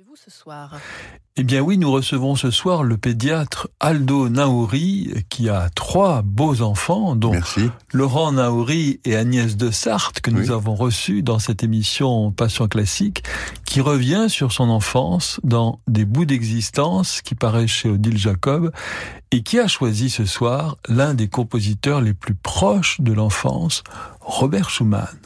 [0.00, 0.78] recevez-vous ce soir
[1.36, 6.62] Eh bien oui, nous recevons ce soir le pédiatre Aldo Naouri qui a trois beaux
[6.62, 7.70] enfants, dont Merci.
[7.92, 13.24] Laurent Naouri et Agnès de Sarthe que nous avons reçus dans cette émission Passion classique,
[13.64, 18.72] qui revient sur son enfance dans Des bouts d'existence qui paraît chez Odile Jacob
[19.32, 23.82] et qui a choisi ce soir l'un des compositeurs les plus proches de l'enfance,
[24.20, 25.18] Robert Schumann.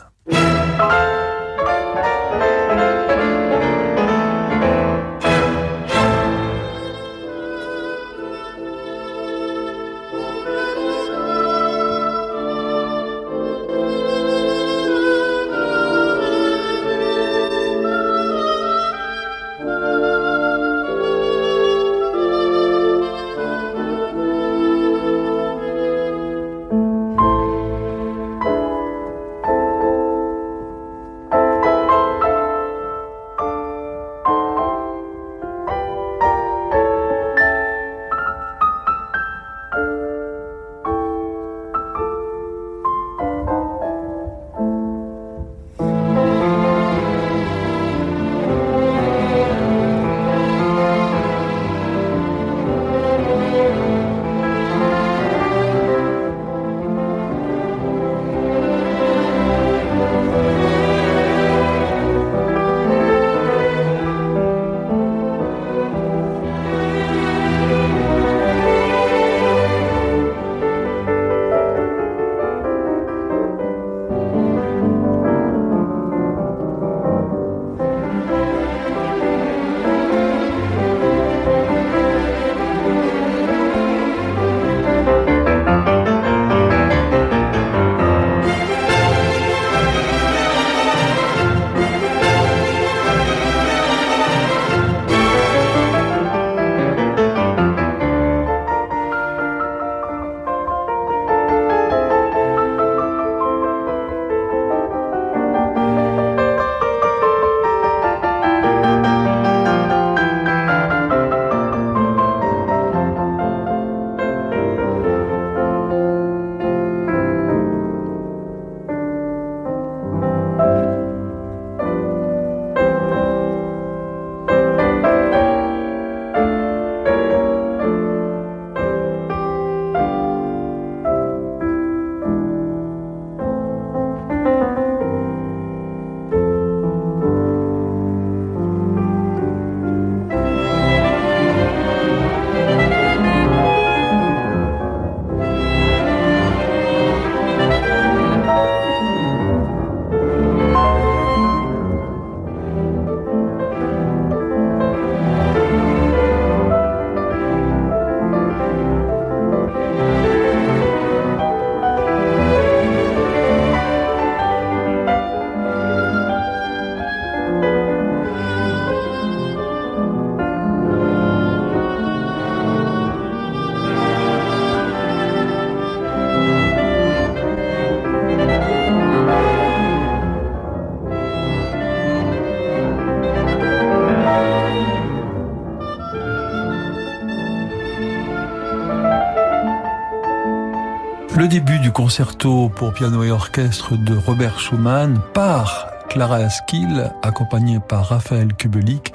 [192.04, 199.14] Concerto pour piano et orchestre de Robert Schumann par Clara Askill, accompagnée par Raphaël Kubelik,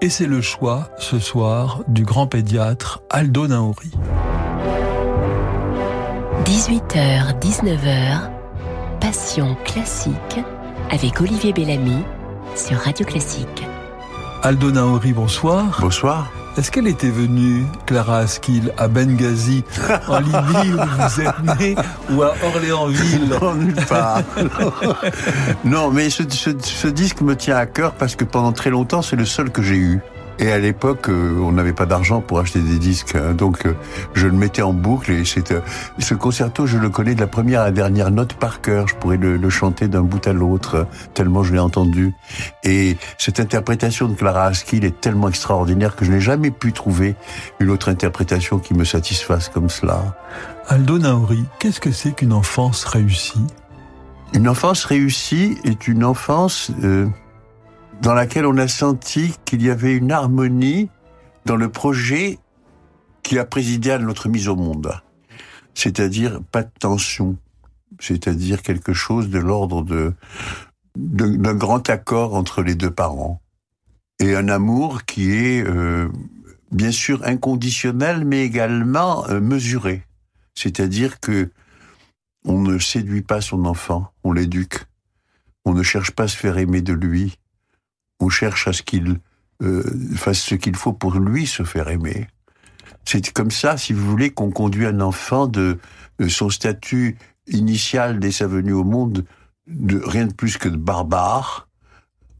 [0.00, 3.90] et c'est le choix ce soir du grand pédiatre Aldo Naori.
[6.44, 8.30] 18h, 19h,
[9.00, 10.38] Passion classique
[10.92, 12.04] avec Olivier Bellamy
[12.54, 13.66] sur Radio Classique.
[14.44, 15.76] Aldo Naori, bonsoir.
[15.80, 16.30] Bonsoir.
[16.58, 19.62] Est-ce qu'elle était venue, Clara Askill, à Benghazi,
[20.08, 21.76] en Libye où vous êtes né,
[22.10, 23.28] ou à Orléansville?
[23.40, 24.22] Non, nulle part.
[25.64, 29.02] non, mais ce, ce- ce disque me tient à cœur parce que pendant très longtemps,
[29.02, 30.00] c'est le seul que j'ai eu.
[30.40, 33.74] Et à l'époque, euh, on n'avait pas d'argent pour acheter des disques, hein, donc euh,
[34.14, 35.10] je le mettais en boucle.
[35.10, 35.60] Et c'était
[35.98, 38.86] ce concerto, je le connais de la première à la dernière note par cœur.
[38.86, 42.14] Je pourrais le, le chanter d'un bout à l'autre euh, tellement je l'ai entendu.
[42.62, 47.16] Et cette interprétation de Clara Askill est tellement extraordinaire que je n'ai jamais pu trouver
[47.58, 50.16] une autre interprétation qui me satisfasse comme cela.
[50.68, 53.44] Aldo Naori, qu'est-ce que c'est qu'une enfance réussie?
[54.34, 57.08] Une enfance réussie est une enfance euh,
[58.02, 60.88] dans laquelle on a senti qu'il y avait une harmonie
[61.44, 62.38] dans le projet
[63.22, 64.92] qui a présidé à notre mise au monde.
[65.74, 67.36] C'est-à-dire pas de tension,
[68.00, 70.14] c'est-à-dire quelque chose de l'ordre de
[70.96, 73.40] d'un grand accord entre les deux parents.
[74.20, 76.08] et un amour qui est euh,
[76.72, 80.02] bien sûr inconditionnel, mais également euh, mesuré.
[80.56, 81.50] C'est-à-dire que
[82.44, 84.86] on ne séduit pas son enfant, on l'éduque.
[85.64, 87.38] On ne cherche pas à se faire aimer de lui.
[88.20, 89.18] On cherche à ce qu'il
[89.62, 89.82] euh,
[90.14, 92.28] fasse ce qu'il faut pour lui se faire aimer.
[93.04, 95.78] C'est comme ça, si vous voulez, qu'on conduit un enfant de,
[96.28, 97.16] son statut
[97.46, 99.24] initial dès sa venue au monde,
[99.66, 101.68] de rien de plus que de barbare,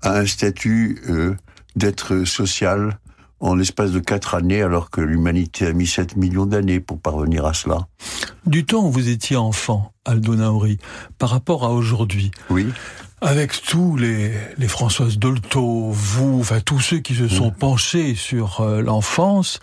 [0.02, 1.34] à un statut euh,
[1.74, 2.98] d'être social
[3.40, 7.46] en l'espace de quatre années, alors que l'humanité a mis 7 millions d'années pour parvenir
[7.46, 7.86] à cela.
[8.46, 10.78] Du temps où vous étiez enfant, Aldo Naori,
[11.18, 12.66] par rapport à aujourd'hui, oui.
[13.20, 18.60] Avec tous les, les Françoise Dolto, vous, enfin tous ceux qui se sont penchés sur
[18.60, 19.60] euh, l'enfance,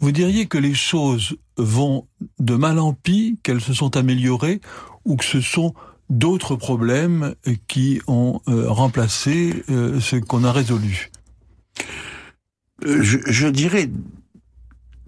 [0.00, 2.06] vous diriez que les choses vont
[2.38, 4.60] de mal en pis, qu'elles se sont améliorées,
[5.04, 5.74] ou que ce sont
[6.10, 7.34] d'autres problèmes
[7.68, 11.10] qui ont euh, remplacé euh, ce qu'on a résolu?
[12.84, 13.88] Je, je, dirais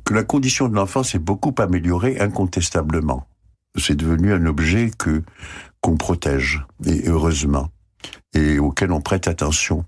[0.04, 3.26] que la condition de l'enfant s'est beaucoup améliorée incontestablement.
[3.76, 5.22] C'est devenu un objet que
[5.86, 7.68] qu'on protège et heureusement
[8.34, 9.84] et auquel on prête attention.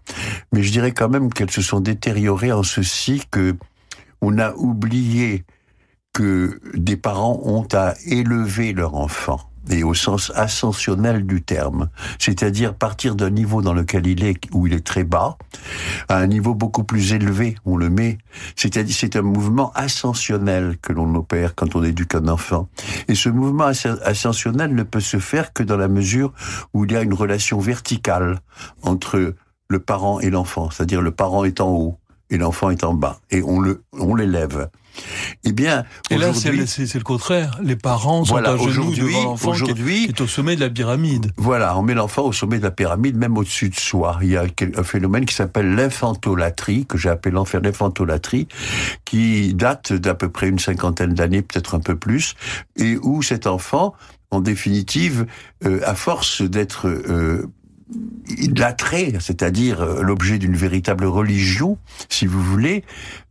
[0.53, 3.57] Mais je dirais quand même qu'elles se sont détériorées en ceci que
[4.21, 5.45] on a oublié
[6.13, 11.89] que des parents ont à élever leur enfant et au sens ascensionnel du terme,
[12.19, 15.37] c'est-à-dire partir d'un niveau dans lequel il est, où il est très bas,
[16.09, 18.19] à un niveau beaucoup plus élevé, on le met.
[18.57, 22.69] C'est-à-dire, c'est un mouvement ascensionnel que l'on opère quand on éduque un enfant.
[23.09, 26.33] Et ce mouvement ascensionnel ne peut se faire que dans la mesure
[26.75, 28.41] où il y a une relation verticale
[28.83, 29.35] entre
[29.69, 31.99] le parent et l'enfant, c'est-à-dire le parent est en haut
[32.31, 34.69] et l'enfant est en bas, et on le, on l'élève.
[35.45, 37.59] Eh bien, et là, c'est le, contraire.
[37.63, 41.33] Les parents sont à genoux devant l'enfant qui, qui, est au sommet de la pyramide.
[41.37, 44.19] Voilà, on met l'enfant au sommet de la pyramide, même au-dessus de soi.
[44.23, 44.45] Il y a
[44.77, 48.49] un phénomène qui s'appelle l'infantolatrie, que j'ai appelé l'enfer l'infantolatrie,
[49.05, 52.35] qui date d'à peu près une cinquantaine d'années, peut-être un peu plus,
[52.77, 53.95] et où cet enfant,
[54.31, 55.27] en définitive,
[55.65, 57.47] euh, à force d'être euh,
[58.57, 62.85] l'attrait, c'est-à-dire euh, l'objet d'une véritable religion, si vous voulez,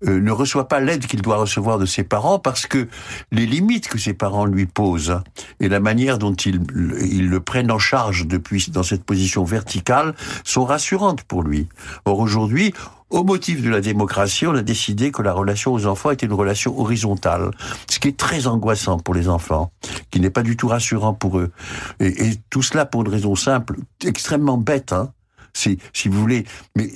[0.06, 2.88] euh, ne reçoit pas l'aide qu'il doit recevoir de ses parents parce que
[3.31, 5.24] les limites que ses parents lui posent hein,
[5.59, 6.62] et la manière dont ils,
[7.01, 11.68] ils le prennent en charge depuis dans cette position verticale sont rassurantes pour lui.
[12.06, 12.74] Or aujourd'hui,
[13.09, 16.33] au motif de la démocratie, on a décidé que la relation aux enfants était une
[16.33, 17.51] relation horizontale,
[17.89, 19.71] ce qui est très angoissant pour les enfants,
[20.12, 21.51] qui n'est pas du tout rassurant pour eux.
[22.00, 25.12] Et, tout cela pour une raison simple, extrêmement bête, hein.
[25.54, 26.45] C'est, si vous voulez,
[26.75, 26.88] mais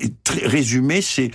[0.43, 1.31] résumé, c'est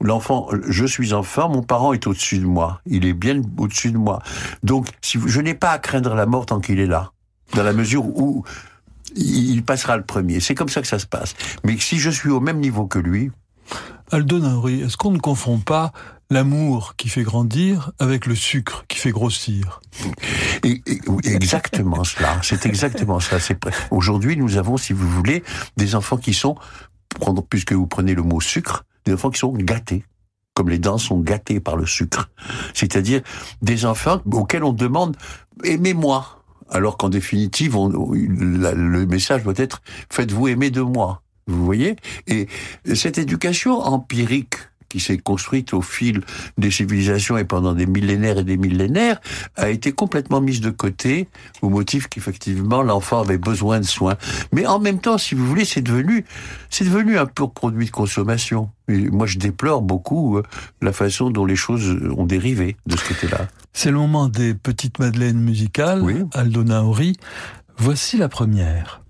[0.00, 0.48] l'enfant.
[0.68, 2.80] Je suis enfant, mon parent est au-dessus de moi.
[2.86, 4.22] Il est bien au-dessus de moi.
[4.62, 7.10] Donc, si je n'ai pas à craindre la mort tant qu'il est là,
[7.54, 8.44] dans la mesure où
[9.16, 10.38] il passera le premier.
[10.38, 11.34] C'est comme ça que ça se passe.
[11.64, 13.32] Mais si je suis au même niveau que lui,
[14.10, 15.92] Aldo Nauri, est-ce qu'on ne confond pas
[16.30, 19.80] l'amour qui fait grandir avec le sucre qui fait grossir?
[20.64, 20.82] Et,
[21.24, 22.40] Exactement cela.
[22.42, 23.36] C'est exactement ça.
[23.90, 25.42] Aujourd'hui, nous avons, si vous voulez,
[25.76, 26.56] des enfants qui sont,
[27.50, 30.04] puisque vous prenez le mot sucre, des enfants qui sont gâtés
[30.58, 32.30] comme les dents sont gâtées par le sucre.
[32.74, 33.20] C'est-à-dire
[33.62, 35.16] des enfants auxquels on demande
[35.62, 41.22] aimez-moi, alors qu'en définitive, le message doit être faites-vous aimer de moi.
[41.48, 41.96] Vous voyez
[42.28, 42.46] Et
[42.94, 44.54] cette éducation empirique
[44.88, 46.22] qui s'est construite au fil
[46.56, 49.20] des civilisations et pendant des millénaires et des millénaires,
[49.56, 51.28] a été complètement mise de côté
[51.62, 54.16] au motif qu'effectivement l'enfant avait besoin de soins.
[54.52, 56.24] Mais en même temps, si vous voulez, c'est devenu,
[56.70, 58.70] c'est devenu un pur produit de consommation.
[58.88, 60.42] Et moi, je déplore beaucoup euh,
[60.80, 63.48] la façon dont les choses ont dérivé de ce côté-là.
[63.74, 66.24] C'est le moment des petites madeleines musicales, oui.
[66.32, 67.16] Aldo Naori.
[67.76, 69.02] Voici la première.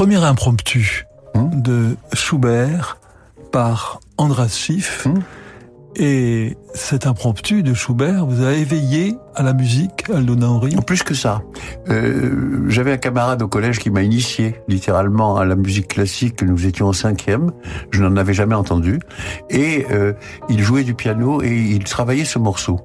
[0.00, 1.04] Premier impromptu
[1.34, 1.60] hmm?
[1.60, 2.96] de Schubert
[3.52, 5.04] par Andras Schiff.
[5.04, 5.18] Hmm?
[5.94, 11.12] Et cet impromptu de Schubert vous a éveillé à la musique, Aldona Henry Plus que
[11.12, 11.42] ça.
[11.90, 16.40] Euh, J'avais un camarade au collège qui m'a initié littéralement à la musique classique.
[16.40, 17.52] Nous étions en cinquième.
[17.90, 19.00] Je n'en avais jamais entendu.
[19.50, 20.14] Et euh,
[20.48, 22.80] il jouait du piano et il travaillait ce morceau.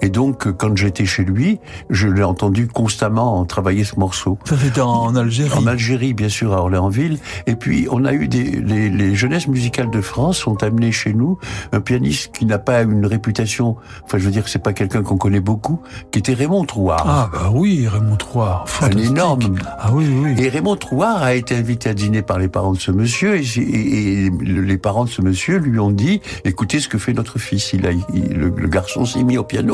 [0.00, 1.58] Et donc, quand j'étais chez lui,
[1.90, 4.38] je l'ai entendu constamment travailler ce morceau.
[4.44, 7.18] Ça, c'était en Algérie En Algérie, bien sûr, à Orléansville.
[7.46, 8.42] Et puis, on a eu des...
[8.60, 11.38] Les, les jeunesses musicales de France ont amené chez nous
[11.72, 13.76] un pianiste qui n'a pas une réputation...
[14.04, 17.04] Enfin, je veux dire, c'est pas quelqu'un qu'on connaît beaucoup, qui était Raymond Trouard.
[17.06, 18.64] Ah, bah oui, Raymond Trouard.
[18.82, 19.56] Un énorme.
[19.78, 20.34] Ah oui, oui.
[20.38, 23.44] Et Raymond Trouard a été invité à dîner par les parents de ce monsieur, et,
[23.56, 27.72] et, les parents de ce monsieur lui ont dit, écoutez ce que fait notre fils.
[27.72, 29.69] Il a, le, le garçon s'est mis au piano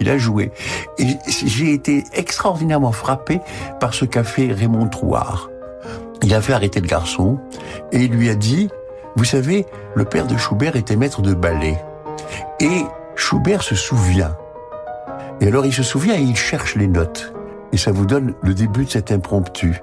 [0.00, 0.52] il a joué.
[0.98, 1.06] Et
[1.46, 3.40] j'ai été extraordinairement frappé
[3.80, 5.50] par ce qu'a fait Raymond Trouard.
[6.22, 7.38] Il a fait arrêter le garçon
[7.92, 8.68] et il lui a dit,
[9.16, 11.78] vous savez, le père de Schubert était maître de ballet.
[12.60, 12.82] Et
[13.14, 14.36] Schubert se souvient.
[15.40, 17.32] Et alors il se souvient et il cherche les notes.
[17.72, 19.82] Et ça vous donne le début de cet impromptu.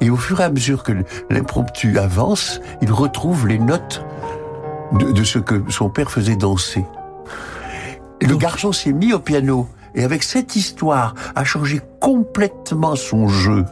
[0.00, 0.92] Et au fur et à mesure que
[1.30, 4.04] l'impromptu avance, il retrouve les notes
[4.98, 6.84] de, de, ce que son père faisait danser.
[8.20, 13.28] Et le garçon s'est mis au piano et avec cette histoire a changé complètement son
[13.28, 13.64] jeu.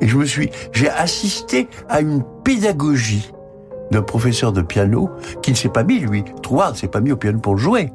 [0.00, 3.32] Et je me suis, j'ai assisté à une pédagogie
[3.90, 5.10] d'un professeur de piano
[5.42, 7.92] qui ne s'est pas mis, lui, Trouard ne s'est pas mis au piano pour jouer.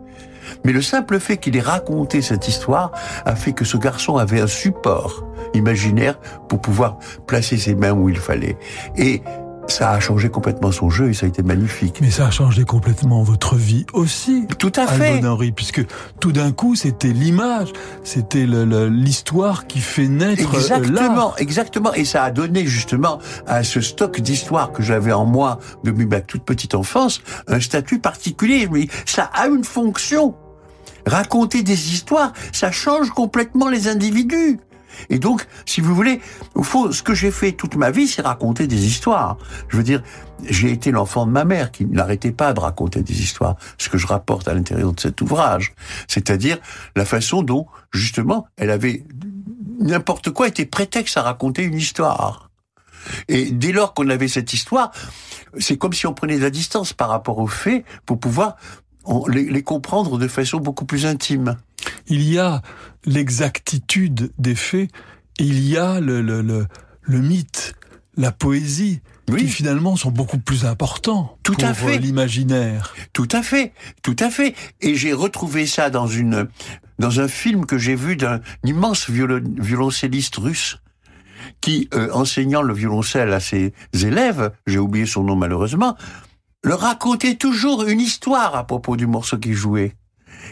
[0.65, 2.91] Mais le simple fait qu'il ait raconté cette histoire
[3.25, 8.09] a fait que ce garçon avait un support imaginaire pour pouvoir placer ses mains où
[8.09, 8.57] il fallait.
[8.97, 9.21] Et
[9.67, 11.99] ça a changé complètement son jeu et ça a été magnifique.
[12.01, 14.45] Mais ça a changé complètement votre vie aussi.
[14.59, 15.25] Tout à fait.
[15.25, 15.85] Henry, puisque
[16.19, 17.71] tout d'un coup, c'était l'image,
[18.03, 21.93] c'était l'histoire qui fait naître euh, Exactement, exactement.
[21.93, 26.21] Et ça a donné justement à ce stock d'histoires que j'avais en moi depuis ma
[26.21, 28.67] toute petite enfance un statut particulier.
[28.71, 30.35] Mais ça a une fonction.
[31.05, 34.59] Raconter des histoires, ça change complètement les individus.
[35.09, 36.21] Et donc, si vous voulez,
[36.55, 39.37] au fond, ce que j'ai fait toute ma vie, c'est raconter des histoires.
[39.69, 40.03] Je veux dire,
[40.47, 43.97] j'ai été l'enfant de ma mère qui n'arrêtait pas de raconter des histoires, ce que
[43.97, 45.73] je rapporte à l'intérieur de cet ouvrage.
[46.07, 46.57] C'est-à-dire
[46.95, 49.03] la façon dont, justement, elle avait
[49.79, 52.49] n'importe quoi était prétexte à raconter une histoire.
[53.27, 54.91] Et dès lors qu'on avait cette histoire,
[55.57, 58.57] c'est comme si on prenait de la distance par rapport aux faits pour pouvoir
[59.27, 61.57] les comprendre de façon beaucoup plus intime
[62.07, 62.61] il y a
[63.05, 64.89] l'exactitude des faits,
[65.39, 66.41] il y a le, le,
[67.01, 67.73] le, mythe,
[68.15, 69.01] la poésie,
[69.37, 71.97] qui finalement sont beaucoup plus importants tout pour à fait.
[71.97, 72.93] l'imaginaire.
[73.13, 74.55] Tout à fait, tout à fait.
[74.81, 76.47] Et j'ai retrouvé ça dans une
[76.99, 80.77] dans un film que j'ai vu d'un immense violoncelliste russe
[81.59, 85.97] qui, euh, enseignant le violoncelle à ses élèves, j'ai oublié son nom malheureusement,
[86.63, 89.95] leur racontait toujours une histoire à propos du morceau qu'il jouait.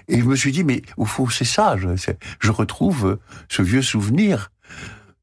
[0.08, 1.76] Et je me suis dit, mais au fond, c'est ça.
[1.78, 4.52] Je, retrouve ce vieux souvenir.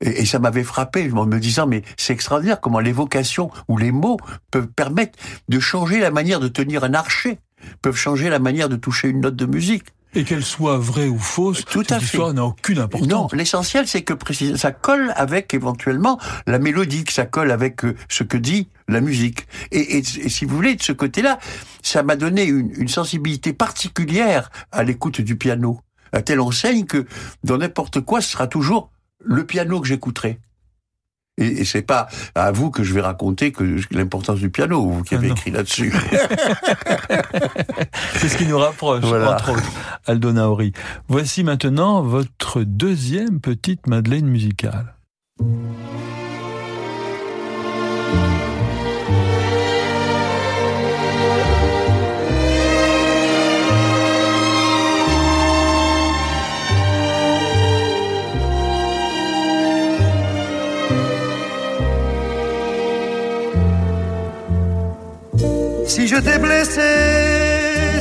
[0.00, 4.18] Et, ça m'avait frappé en me disant, mais c'est extraordinaire comment l'évocation ou les mots
[4.50, 5.18] peuvent permettre
[5.48, 7.38] de changer la manière de tenir un archet,
[7.82, 9.86] peuvent changer la manière de toucher une note de musique.
[10.16, 13.08] Et qu'elle soit vraie ou fausse, Tout cette histoire n'a aucune importance.
[13.08, 14.14] Non, l'essentiel c'est que
[14.56, 19.02] ça colle avec éventuellement la mélodie, que ça colle avec euh, ce que dit la
[19.02, 19.46] musique.
[19.72, 21.38] Et, et, si vous voulez, de ce côté-là,
[21.82, 25.80] ça m'a donné une, une sensibilité particulière à l'écoute du piano,
[26.12, 27.04] à telle enseigne que
[27.44, 30.38] dans n'importe quoi, ce sera toujours le piano que j'écouterai.
[31.38, 35.14] Et, c'est pas à vous que je vais raconter que l'importance du piano, vous qui
[35.14, 35.92] avez ah écrit là-dessus.
[38.16, 39.72] c'est ce qui nous rapproche, entre autres,
[40.06, 40.72] Aldo Naori.
[41.08, 44.95] Voici maintenant votre deuxième petite Madeleine musicale.
[65.96, 66.92] Si je t'ai blessé,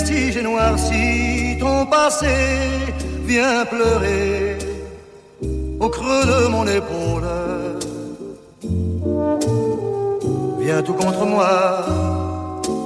[0.05, 2.35] si j'ai noirci ton passé,
[3.23, 4.57] viens pleurer
[5.79, 7.29] au creux de mon épaule.
[10.59, 11.85] Viens tout contre moi,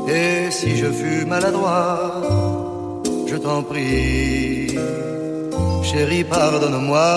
[0.07, 2.21] et si je fus maladroit,
[3.25, 4.77] je t'en prie,
[5.81, 7.09] chérie, pardonne-moi.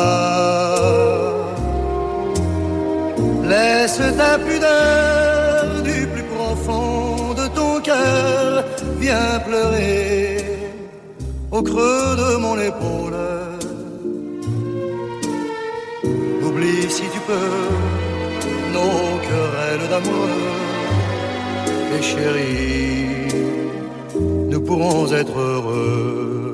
[3.50, 5.21] Laisse ta pudeur
[9.12, 10.36] vient pleurer
[11.50, 13.18] au creux de mon épaule.
[16.46, 17.58] Oublie si tu peux
[18.76, 20.28] nos querelles d'amour.
[21.94, 23.06] Et chérie,
[24.50, 26.52] nous pourrons être heureux.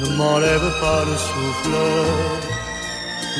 [0.00, 1.76] ne m'enlève pas le souffle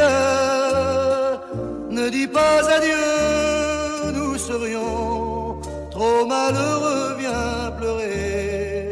[1.89, 5.59] Ne dis pas adieu, nous serions
[5.89, 8.91] trop malheureux, viens pleurer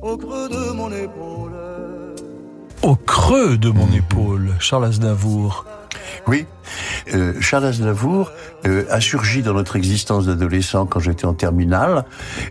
[0.00, 1.52] au creux de mon épaule.
[2.82, 5.64] Au creux de mon épaule, Charles Aznavour.
[6.26, 6.46] Oui,
[7.12, 8.32] euh, Charles Aznavour
[8.66, 12.06] euh, a surgi dans notre existence d'adolescent quand j'étais en terminale,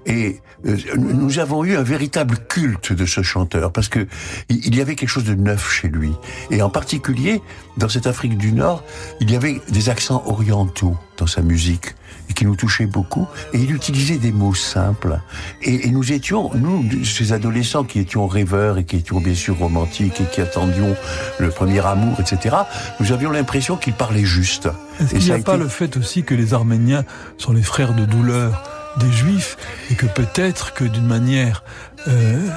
[0.06, 4.08] et euh, nous avons eu un véritable culte de ce chanteur parce que
[4.50, 6.12] il y avait quelque chose de neuf chez lui,
[6.52, 7.42] et en particulier
[7.78, 8.84] dans cette Afrique du Nord,
[9.20, 11.96] il y avait des accents orientaux dans sa musique
[12.34, 13.28] et qui nous touchaient beaucoup.
[13.54, 15.20] Et il utilisait des mots simples.
[15.62, 19.58] Et, et, nous étions, nous, ces adolescents qui étions rêveurs et qui étions bien sûr
[19.58, 20.96] romantiques et qui attendions
[21.38, 22.56] le premier amour, etc.,
[23.00, 24.68] nous avions l'impression qu'il parlait juste.
[25.00, 25.44] Est-ce qu'il n'y a, été...
[25.44, 27.06] pas le fait aussi que les Arméniens
[27.38, 28.64] sont les frères de douleur
[29.00, 29.58] des Juifs
[29.92, 31.64] et que peut-être que d'une manière...
[32.08, 32.48] Euh,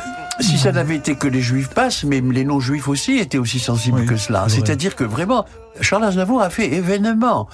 [0.40, 4.01] si ça n'avait été que les juifs passent, mais les non-juifs aussi étaient aussi sensibles
[4.01, 4.40] Oui, que cela.
[4.40, 4.51] vrai.
[4.51, 5.46] C'est-à-dire que vraiment,
[5.81, 7.48] Charles Aznavour a fait événement.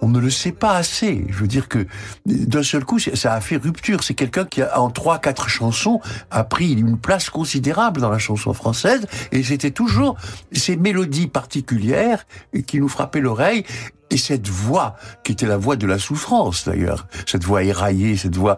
[0.00, 1.26] On ne le sait pas assez.
[1.28, 1.86] Je veux dire que
[2.26, 4.02] d'un seul coup, ça a fait rupture.
[4.04, 8.52] C'est quelqu'un qui, en trois, quatre chansons, a pris une place considérable dans la chanson
[8.52, 9.06] française.
[9.32, 10.16] Et c'était toujours
[10.52, 12.26] ces mélodies particulières
[12.66, 13.64] qui nous frappaient l'oreille.
[14.10, 18.36] Et cette voix, qui était la voix de la souffrance d'ailleurs, cette voix éraillée, cette
[18.36, 18.56] voix,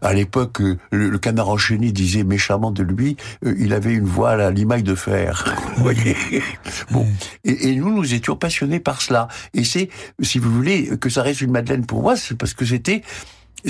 [0.00, 4.06] à l'époque, euh, le, le, canard enchaîné disait méchamment de lui, euh, il avait une
[4.06, 5.44] voix à limaille de fer.
[5.76, 6.16] Vous voyez
[6.90, 7.06] Bon,
[7.44, 9.28] et, et, nous, nous étions passionnés par cela.
[9.54, 9.88] Et c'est,
[10.20, 13.02] si vous voulez, que ça reste une Madeleine pour moi, c'est parce que c'était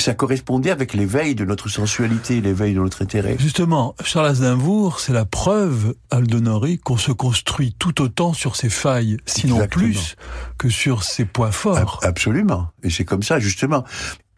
[0.01, 3.37] ça correspondait avec l'éveil de notre sensualité, l'éveil de notre intérêt.
[3.39, 9.19] Justement, Charles Aznavour, c'est la preuve, Aldonori, qu'on se construit tout autant sur ses failles,
[9.27, 9.85] sinon Exactement.
[9.85, 10.17] plus,
[10.59, 12.01] que sur ses points forts.
[12.03, 12.69] Absolument.
[12.83, 13.85] Et c'est comme ça, justement.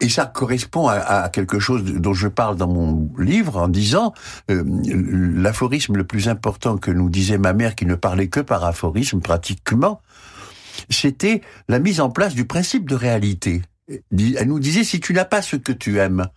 [0.01, 4.13] Et ça correspond à, à, quelque chose dont je parle dans mon livre en disant
[4.51, 8.65] euh, l'aphorisme le plus important que nous disait ma mère, qui ne parlait que par
[8.65, 10.01] aphorisme pratiquement,
[10.89, 13.61] c'était la mise en place du principe de réalité.
[13.87, 16.27] Elle nous disait, si tu n'as pas ce que tu aimes,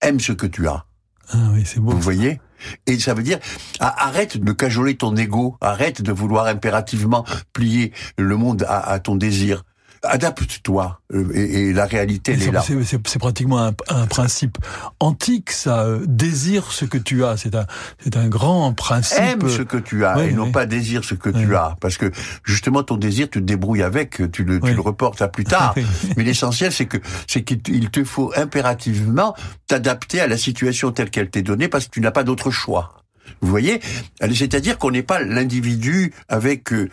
[0.00, 0.86] aime ce que tu as.
[1.30, 1.92] Ah oui, c'est beau.
[1.92, 2.40] Vous voyez?
[2.86, 3.38] Et ça veut dire,
[3.80, 9.16] arrête de cajoler ton ego, arrête de vouloir impérativement plier le monde à, à ton
[9.16, 9.64] désir
[10.04, 12.62] adapte-toi euh, et, et, la réalité elle est là.
[12.62, 14.58] C'est pratiquement un, un, principe
[15.00, 15.84] antique, ça.
[15.84, 17.66] Euh, désire ce que tu as, c'est un,
[18.02, 19.18] c'est un grand principe.
[19.18, 22.10] Aime ce que tu as et non pas désire ce que tu as, parce que
[22.44, 25.74] justement ton désir, tu te débrouilles avec, tu le, tu le reportes à plus tard.
[26.16, 29.34] Mais l'essentiel, c'est que c'est qu'il te faut impérativement
[29.66, 33.03] t'adapter à la situation telle qu'elle t'est donnée, parce que tu n'as pas d'autre choix.
[33.40, 33.80] Vous voyez
[34.20, 36.88] C'est-à-dire qu'on n'est pas l'individu avec euh,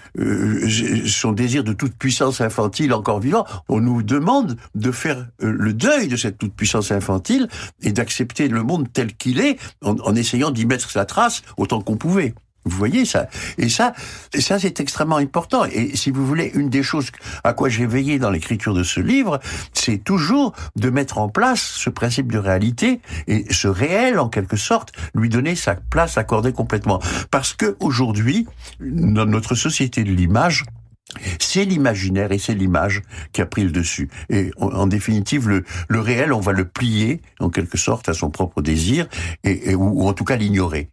[1.06, 3.46] son désir de toute puissance infantile encore vivant.
[3.70, 7.48] On nous demande de faire euh, le deuil de cette toute puissance infantile
[7.82, 11.98] et d'accepter le monde tel qu'il est en essayant d'y mettre sa trace autant qu'on
[11.98, 12.34] pouvait.
[12.66, 13.94] Vous voyez ça Et ça,
[14.38, 15.66] ça c'est extrêmement important.
[15.66, 17.10] Et si vous voulez, une des choses
[17.44, 19.40] à quoi j'ai veillé dans l'écriture de ce livre,
[19.74, 24.58] c'est toujours de mettre en place ce principe de réalité et ce réel, en quelque
[24.58, 27.00] sorte, lui donner sa place accordée complètement.
[27.32, 28.48] Parce que aujourd'hui,
[28.80, 30.64] dans notre société de l'image,
[31.40, 33.02] c'est l'imaginaire et c'est l'image
[33.34, 34.10] qui a pris le dessus.
[34.30, 38.62] Et en, définitive, le, réel, on va le plier en quelque sorte à son propre
[38.62, 39.08] désir,
[39.44, 40.90] et, ou, en tout cas l'ignorer.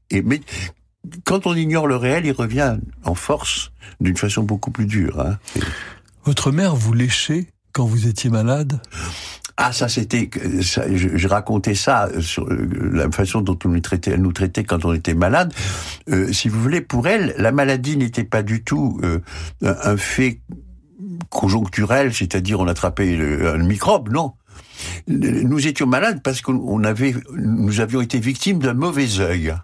[1.24, 5.20] Quand on ignore le réel, il revient en force d'une façon beaucoup plus dure.
[5.20, 5.38] Hein.
[6.24, 8.80] Votre mère vous léchait quand vous étiez malade?
[9.56, 14.22] Ah, ça c'était, je, je, racontais ça sur la façon dont on nous traitait, elle
[14.22, 15.52] nous traitait quand on était malade.
[16.10, 19.18] Euh, si vous voulez, pour elle, la maladie n'était pas du tout euh,
[19.62, 20.40] un fait
[21.28, 24.34] conjoncturel, c'est-à-dire on attrapait le, un microbe, non.
[25.08, 29.54] Nous étions malades parce qu'on avait, nous avions été victimes d'un mauvais œil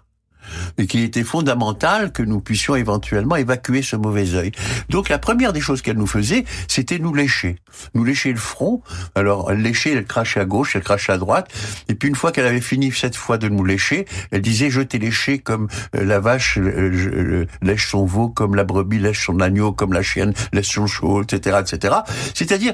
[0.77, 4.51] et qu'il était fondamental que nous puissions éventuellement évacuer ce mauvais œil.
[4.89, 7.57] Donc la première des choses qu'elle nous faisait, c'était nous lécher.
[7.93, 8.81] Nous lécher le front.
[9.15, 11.49] Alors elle léchait, elle crachait à gauche, elle crachait à droite.
[11.89, 14.81] Et puis une fois qu'elle avait fini cette fois de nous lécher, elle disait je
[14.81, 19.93] t'ai léché comme la vache lèche son veau, comme la brebis lèche son agneau, comme
[19.93, 21.95] la chienne lèche son chevaux, etc., etc.
[22.33, 22.73] C'est-à-dire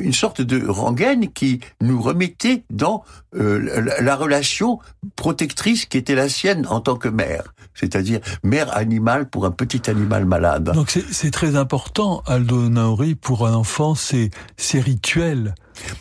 [0.00, 4.78] une sorte de rengaine qui nous remettait dans euh, la relation
[5.16, 7.22] protectrice qui était la sienne en tant que mère.
[7.22, 10.72] mère, c'est-à-dire mère animale pour un petit animal malade.
[10.74, 14.30] Donc c'est très important, Aldo Naori, pour un enfant, c'est
[14.74, 15.54] rituels.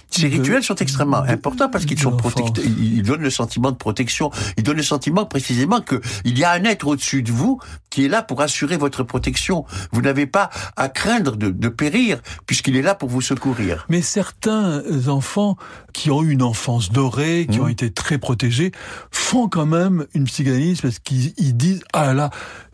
[0.10, 4.30] Ces rituels sont extrêmement importants parce qu'ils sont protecteurs, ils donnent le sentiment de protection,
[4.58, 8.06] ils donnent le sentiment précisément que il y a un être au-dessus de vous qui
[8.06, 9.66] est là pour assurer votre protection.
[9.92, 13.86] Vous n'avez pas à craindre de, de périr puisqu'il est là pour vous secourir.
[13.90, 15.58] Mais certains enfants
[15.94, 17.72] qui ont eu une enfance dorée, qui ont mmh.
[17.72, 18.72] été très protégés,
[19.12, 22.30] font quand même une psychanalyse parce qu'ils disent ah là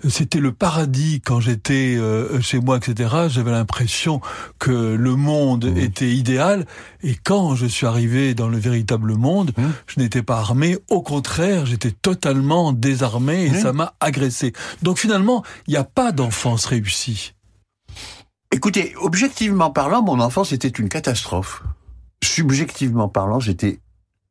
[0.07, 3.27] c'était le paradis quand j'étais euh, chez moi, etc.
[3.29, 4.21] J'avais l'impression
[4.59, 5.77] que le monde mmh.
[5.77, 6.65] était idéal.
[7.01, 9.63] Et quand je suis arrivé dans le véritable monde, mmh.
[9.87, 10.77] je n'étais pas armé.
[10.89, 13.61] Au contraire, j'étais totalement désarmé et mmh.
[13.61, 14.53] ça m'a agressé.
[14.83, 17.33] Donc finalement, il n'y a pas d'enfance réussie.
[18.51, 21.63] Écoutez, objectivement parlant, mon enfance était une catastrophe.
[22.23, 23.79] Subjectivement parlant, j'étais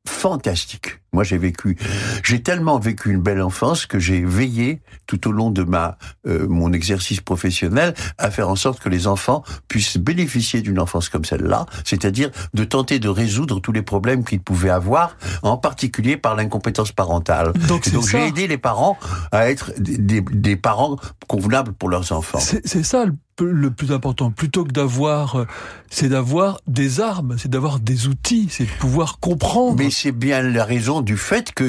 [0.09, 1.01] fantastique.
[1.13, 1.79] Moi, j'ai vécu,
[2.23, 6.47] j'ai tellement vécu une belle enfance que j'ai veillé tout au long de ma euh,
[6.49, 11.25] mon exercice professionnel à faire en sorte que les enfants puissent bénéficier d'une enfance comme
[11.25, 16.37] celle-là, c'est-à-dire de tenter de résoudre tous les problèmes qu'ils pouvaient avoir, en particulier par
[16.37, 17.53] l'incompétence parentale.
[17.69, 18.99] Donc, donc j'ai aidé les parents
[19.33, 20.97] à être des, des parents
[21.29, 22.41] convenables pour leurs enfants.
[22.41, 23.15] C'est ça le
[23.45, 25.47] le plus important, plutôt que d'avoir, euh,
[25.91, 29.77] c'est d'avoir des armes, c'est d'avoir des outils, c'est de pouvoir comprendre.
[29.79, 31.65] Mais c'est bien la raison du fait que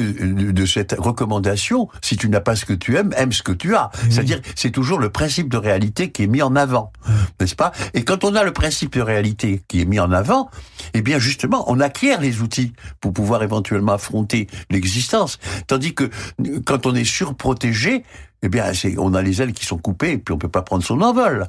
[0.52, 3.74] de cette recommandation, si tu n'as pas ce que tu aimes, aime ce que tu
[3.74, 3.90] as.
[4.10, 6.92] C'est-à-dire, c'est toujours le principe de réalité qui est mis en avant,
[7.40, 7.72] n'est-ce pas?
[7.94, 10.50] Et quand on a le principe de réalité qui est mis en avant,
[10.94, 15.38] eh bien justement, on acquiert les outils pour pouvoir éventuellement affronter l'existence.
[15.66, 16.10] Tandis que
[16.64, 18.04] quand on est surprotégé,
[18.42, 18.64] eh bien,
[18.98, 21.48] on a les ailes qui sont coupées et puis on peut pas prendre son envol.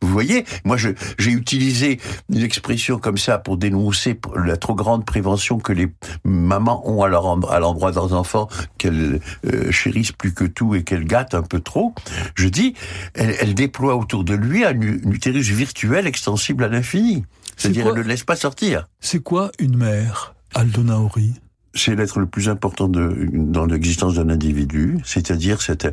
[0.00, 0.94] Vous voyez, moi j'ai
[1.30, 5.88] utilisé une expression comme ça pour dénoncer la trop grande prévention que les
[6.24, 11.04] mamans ont à l'endroit de leurs enfants, qu'elles euh, chérissent plus que tout et qu'elles
[11.04, 11.94] gâtent un peu trop.
[12.34, 12.74] Je dis,
[13.14, 17.24] elles, elles déploient autour de lui un, utérus virtuel extensible à l'infini.
[17.56, 18.86] C'est-à-dire, elle ne le laisse pas sortir.
[19.00, 21.32] C'est quoi une mère, Aldo Naori
[21.78, 25.88] c'est l'être le plus important de, dans l'existence d'un individu, c'est-à-dire cet,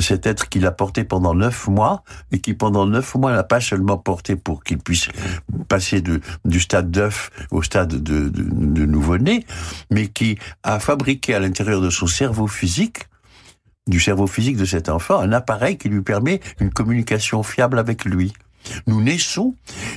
[0.00, 2.02] cet être qu'il a porté pendant neuf mois
[2.32, 5.08] et qui pendant neuf mois n'a pas seulement porté pour qu'il puisse
[5.68, 9.44] passer du stade d'œuf au stade de, de, de nouveau-né,
[9.90, 13.08] mais qui a fabriqué à l'intérieur de son cerveau physique
[13.88, 18.04] du cerveau physique de cet enfant un appareil qui lui permet une communication fiable avec
[18.04, 18.32] lui.
[18.86, 19.54] Nous naissons.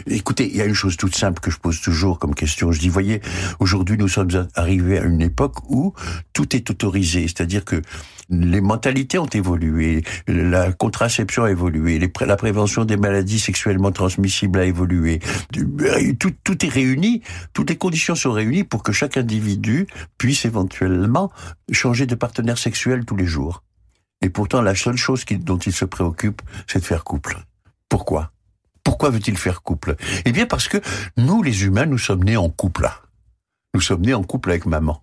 [0.08, 2.71] Écoutez, il y a une chose toute simple que je pose toujours comme question.
[2.71, 3.21] Je dis, voyez,
[3.60, 5.93] aujourd'hui nous sommes arrivés à une époque où
[6.34, 7.82] tout est autorisé, c'est-à-dire que
[8.32, 14.65] les mentalités ont évolué, la contraception a évolué, la prévention des maladies sexuellement transmissibles a
[14.65, 15.19] évolué.
[16.17, 17.21] Tout, est réuni,
[17.54, 19.86] toutes les conditions sont réunies pour que chaque individu
[20.17, 21.32] puisse éventuellement
[21.71, 23.63] changer de partenaire sexuel tous les jours.
[24.21, 27.38] Et pourtant, la seule chose dont il se préoccupe, c'est de faire couple.
[27.89, 28.32] Pourquoi?
[28.83, 29.95] Pourquoi veut-il faire couple?
[30.25, 30.77] Eh bien parce que
[31.17, 32.89] nous, les humains, nous sommes nés en couple.
[33.73, 35.01] Nous sommes nés en couple avec maman.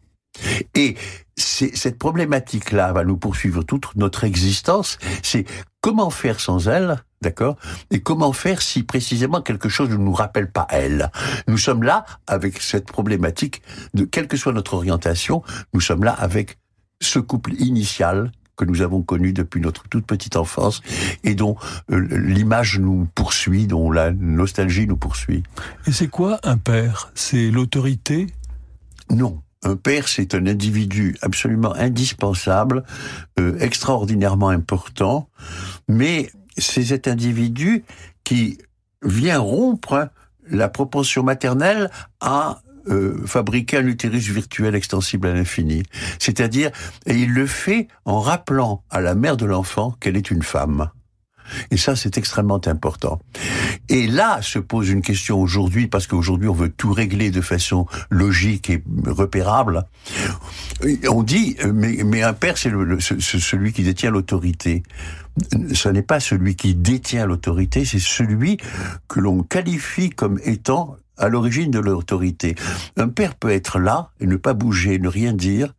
[0.75, 0.97] Et
[1.37, 4.99] cette problématique-là va nous poursuivre toute notre existence.
[5.23, 5.47] C'est
[5.81, 7.57] comment faire sans elle, d'accord?
[7.91, 11.11] Et comment faire si précisément quelque chose ne nous rappelle pas elle?
[11.47, 13.63] Nous sommes là avec cette problématique
[13.95, 16.59] de quelle que soit notre orientation, nous sommes là avec
[17.01, 20.83] ce couple initial que nous avons connu depuis notre toute petite enfance
[21.25, 21.57] et dont
[21.91, 25.45] euh, l'image nous poursuit, dont la nostalgie nous poursuit.
[25.87, 27.11] Et c'est quoi un père?
[27.15, 28.27] C'est l'autorité?
[29.11, 29.41] Non.
[29.65, 32.85] Un père, c'est un individu absolument indispensable,
[33.41, 35.29] euh, extraordinairement important,
[35.89, 37.83] mais c'est cet individu
[38.23, 38.59] qui
[39.03, 40.11] vient rompre
[40.49, 41.91] la propension maternelle
[42.21, 45.83] à euh, fabriquer un utérus virtuel extensible à l'infini.
[46.19, 46.71] C'est-à-dire,
[47.07, 50.91] et il le fait en rappelant à la mère de l'enfant qu'elle est une femme.
[51.71, 53.21] Et ça, c'est extrêmement important.
[53.89, 57.87] Et là se pose une question aujourd'hui, parce qu'aujourd'hui, on veut tout régler de façon
[58.11, 59.85] logique et repérable.
[61.09, 64.83] On dit, mais, mais un père, c'est celui qui détient l'autorité.
[65.73, 68.59] Ce n'est pas celui qui détient l'autorité, c'est celui
[69.09, 72.55] que l'on qualifie comme étant à l'origine de l'autorité.
[72.97, 75.75] Un père peut être là et ne pas bouger, ne rien dire,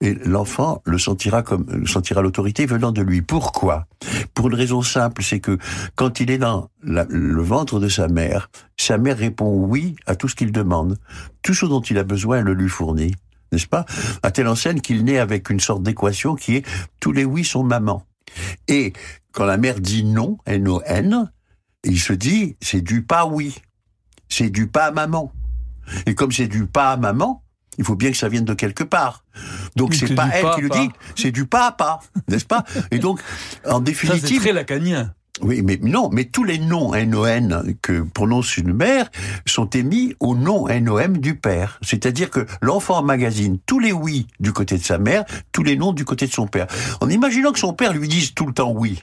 [0.00, 3.20] et l'enfant le sentira comme sentira l'autorité venant de lui.
[3.20, 3.86] Pourquoi?
[4.32, 5.58] Pour une raison simple, c'est que
[5.94, 10.28] quand il est dans le ventre de sa mère, sa mère répond oui à tout
[10.28, 10.98] ce qu'il demande.
[11.42, 13.14] Tout ce dont il a besoin, elle le lui fournit.
[13.52, 13.84] N'est-ce pas?
[14.22, 16.66] À telle enseigne qu'il naît avec une sorte d'équation qui est
[17.00, 18.06] tous les oui sont maman.
[18.68, 18.94] Et
[19.32, 21.30] quand la mère dit non, N-O-N,
[21.84, 23.56] il se dit c'est du pas oui
[24.30, 25.32] c'est du pas à maman.
[26.06, 27.42] Et comme c'est du pas à maman,
[27.78, 29.24] il faut bien que ça vienne de quelque part.
[29.76, 32.64] Donc c'est pas elle qui le dit, c'est du papa, n'est-ce pas?
[32.90, 33.20] Et donc,
[33.66, 35.14] en définitive, c'est très lacanien.
[35.42, 39.08] Oui, mais non, mais tous les noms NON que prononce une mère
[39.46, 41.78] sont émis au nom NOM du père.
[41.80, 45.92] C'est-à-dire que l'enfant magazine tous les oui du côté de sa mère, tous les noms
[45.92, 46.66] du côté de son père.
[47.00, 49.02] En imaginant que son père lui dise tout le temps oui,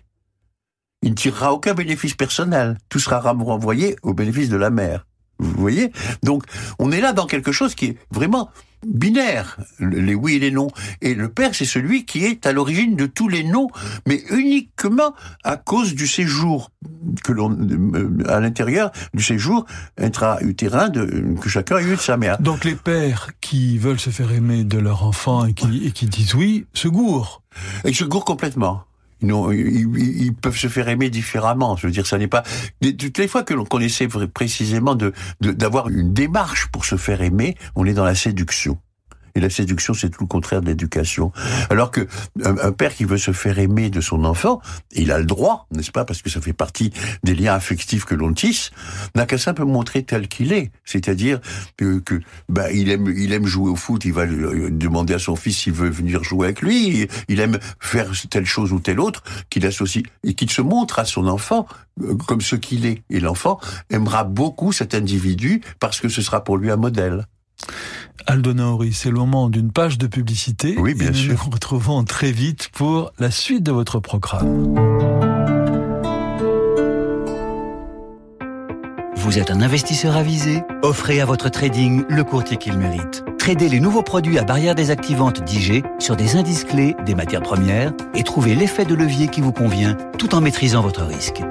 [1.02, 2.78] il ne tirera aucun bénéfice personnel.
[2.90, 5.07] Tout sera renvoyé au bénéfice de la mère.
[5.40, 5.92] Vous voyez
[6.24, 6.44] Donc,
[6.80, 8.50] on est là dans quelque chose qui est vraiment
[8.86, 10.68] binaire, les oui et les non.
[11.02, 13.68] Et le père, c'est celui qui est à l'origine de tous les non,
[14.08, 16.72] mais uniquement à cause du séjour
[17.24, 19.66] que l'on, euh, à l'intérieur du séjour
[19.98, 22.40] intra-utérin de, que chacun a eu de sa mère.
[22.40, 26.06] Donc les pères qui veulent se faire aimer de leur enfant et qui, et qui
[26.06, 27.42] disent oui, se gourrent.
[27.84, 28.84] Et se gourrent complètement.
[29.22, 31.76] Ils, peuvent se faire aimer différemment.
[31.76, 32.44] Je veux dire, ça n'est pas
[32.82, 37.56] toutes les fois que l'on essaie précisément de d'avoir une démarche pour se faire aimer,
[37.76, 38.78] on est dans la séduction.
[39.38, 41.32] Et la séduction, c'est tout le contraire de l'éducation.
[41.70, 42.08] Alors que
[42.44, 44.62] un, père qui veut se faire aimer de son enfant,
[44.94, 46.92] il a le droit, n'est-ce pas, parce que ça fait partie
[47.24, 48.72] des liens affectifs que l'on tisse,
[49.14, 50.72] n'a qu'à peu montrer tel qu'il est.
[50.86, 51.40] C'est-à-dire
[51.78, 52.20] que, que
[52.50, 55.74] bah, il aime, il aime jouer au foot, il va demander à son fils s'il
[55.74, 57.08] veut venir jouer avec lui.
[57.28, 61.06] Il aime faire telle chose ou telle autre qu'il associe et qu'il se montre à
[61.06, 61.68] son enfant
[62.02, 63.04] euh, comme ce qu'il est.
[63.12, 63.60] Et l'enfant
[63.92, 67.28] aimera beaucoup cet individu parce que ce sera pour lui un modèle.
[68.26, 70.76] Aldo Naori, c'est le moment d'une page de publicité.
[70.78, 71.34] Oui, bien et sûr.
[71.34, 74.76] Nous nous retrouvons très vite pour la suite de votre programme.
[79.16, 80.64] Vous êtes un investisseur avisé?
[80.84, 83.26] Offrez à votre trading le courtier qu'il mérite.
[83.38, 87.94] Tradez les nouveaux produits à barrière désactivante d'IG sur des indices clés, des matières premières
[88.14, 91.42] et trouvez l'effet de levier qui vous convient tout en maîtrisant votre risque.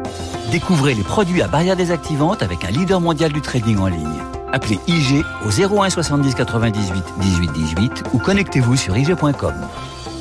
[0.50, 4.35] Découvrez les produits à barrière désactivante avec un leader mondial du trading en ligne.
[4.56, 9.52] Appelez IG au 01 70 98 18 18 ou connectez-vous sur IG.com.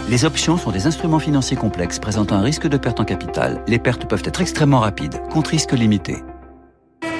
[0.09, 3.63] Les options sont des instruments financiers complexes présentant un risque de perte en capital.
[3.65, 6.17] Les pertes peuvent être extrêmement rapides, contre risque limité.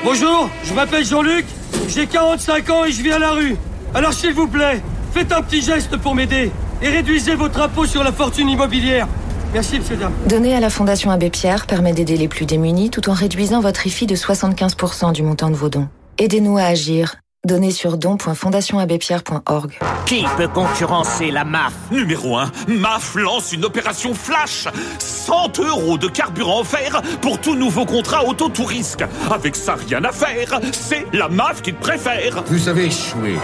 [0.03, 1.45] Bonjour, je m'appelle Jean-Luc,
[1.87, 3.55] j'ai 45 ans et je vis à la rue.
[3.93, 4.81] Alors s'il vous plaît,
[5.13, 6.51] faites un petit geste pour m'aider
[6.81, 9.07] et réduisez votre impôt sur la fortune immobilière.
[9.53, 10.11] Merci, monsieur dame.
[10.27, 13.87] Donner à la Fondation Abbé Pierre permet d'aider les plus démunis tout en réduisant votre
[13.87, 15.87] IFI de 75% du montant de vos dons.
[16.17, 17.15] Aidez-nous à agir.
[17.45, 19.77] Donnez sur don.fondationabbépierre.org.
[20.05, 21.73] Qui peut concurrencer la MAF?
[21.91, 27.85] Numéro 1, MAF lance une opération flash 100 euros de carburant offert pour tout nouveau
[27.85, 29.03] contrat auto risque.
[29.29, 30.61] Avec ça, rien à faire.
[30.71, 32.43] C'est la MAF qui te préfère.
[32.47, 33.35] Vous avez échoué.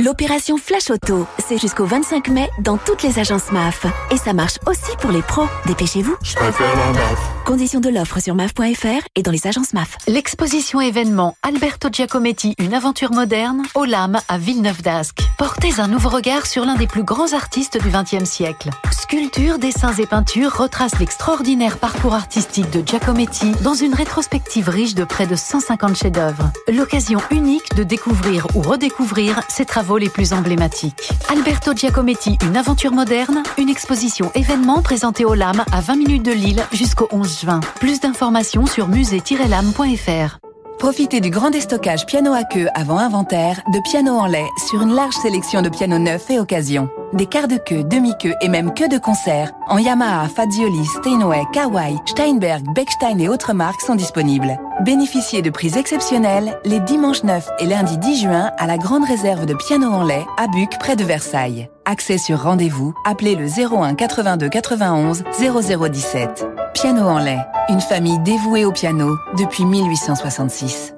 [0.00, 3.86] L'opération Flash Auto, c'est jusqu'au 25 mai dans toutes les agences MAF.
[4.10, 5.46] Et ça marche aussi pour les pros.
[5.66, 6.16] Dépêchez-vous.
[6.22, 7.43] Je préfère la MAF.
[7.44, 9.98] Conditions de l'offre sur MAF.fr et dans les agences MAF.
[10.08, 15.18] L'exposition événement Alberto Giacometti, une aventure moderne, au LAM à Villeneuve d'Ascq.
[15.36, 18.70] Portez un nouveau regard sur l'un des plus grands artistes du XXe siècle.
[18.90, 25.04] Sculptures, dessins et peintures retracent l'extraordinaire parcours artistique de Giacometti dans une rétrospective riche de
[25.04, 26.50] près de 150 chefs-d'œuvre.
[26.72, 31.10] L'occasion unique de découvrir ou redécouvrir ses travaux les plus emblématiques.
[31.28, 36.32] Alberto Giacometti, une aventure moderne, une exposition événement présentée au LAM à 20 minutes de
[36.32, 37.33] Lille jusqu'au 11
[37.80, 40.38] Plus d'informations sur musée-lam.fr.
[40.78, 44.94] Profitez du grand déstockage piano à queue avant inventaire de piano en lait sur une
[44.94, 46.90] large sélection de pianos neufs et occasions.
[47.14, 51.96] Des quarts de queue, demi-queue et même queue de concert en Yamaha, Fazioli, Steinway, Kawai,
[52.06, 54.58] Steinberg, Bechstein et autres marques sont disponibles.
[54.84, 59.46] Bénéficiez de prix exceptionnels les dimanches 9 et lundi 10 juin à la grande réserve
[59.46, 61.70] de piano en lait à Buc près de Versailles.
[61.86, 66.46] Accès sur rendez-vous, appelez le 01 82 91 0017.
[66.72, 70.94] Piano en lait, une famille dévouée au piano depuis 1866.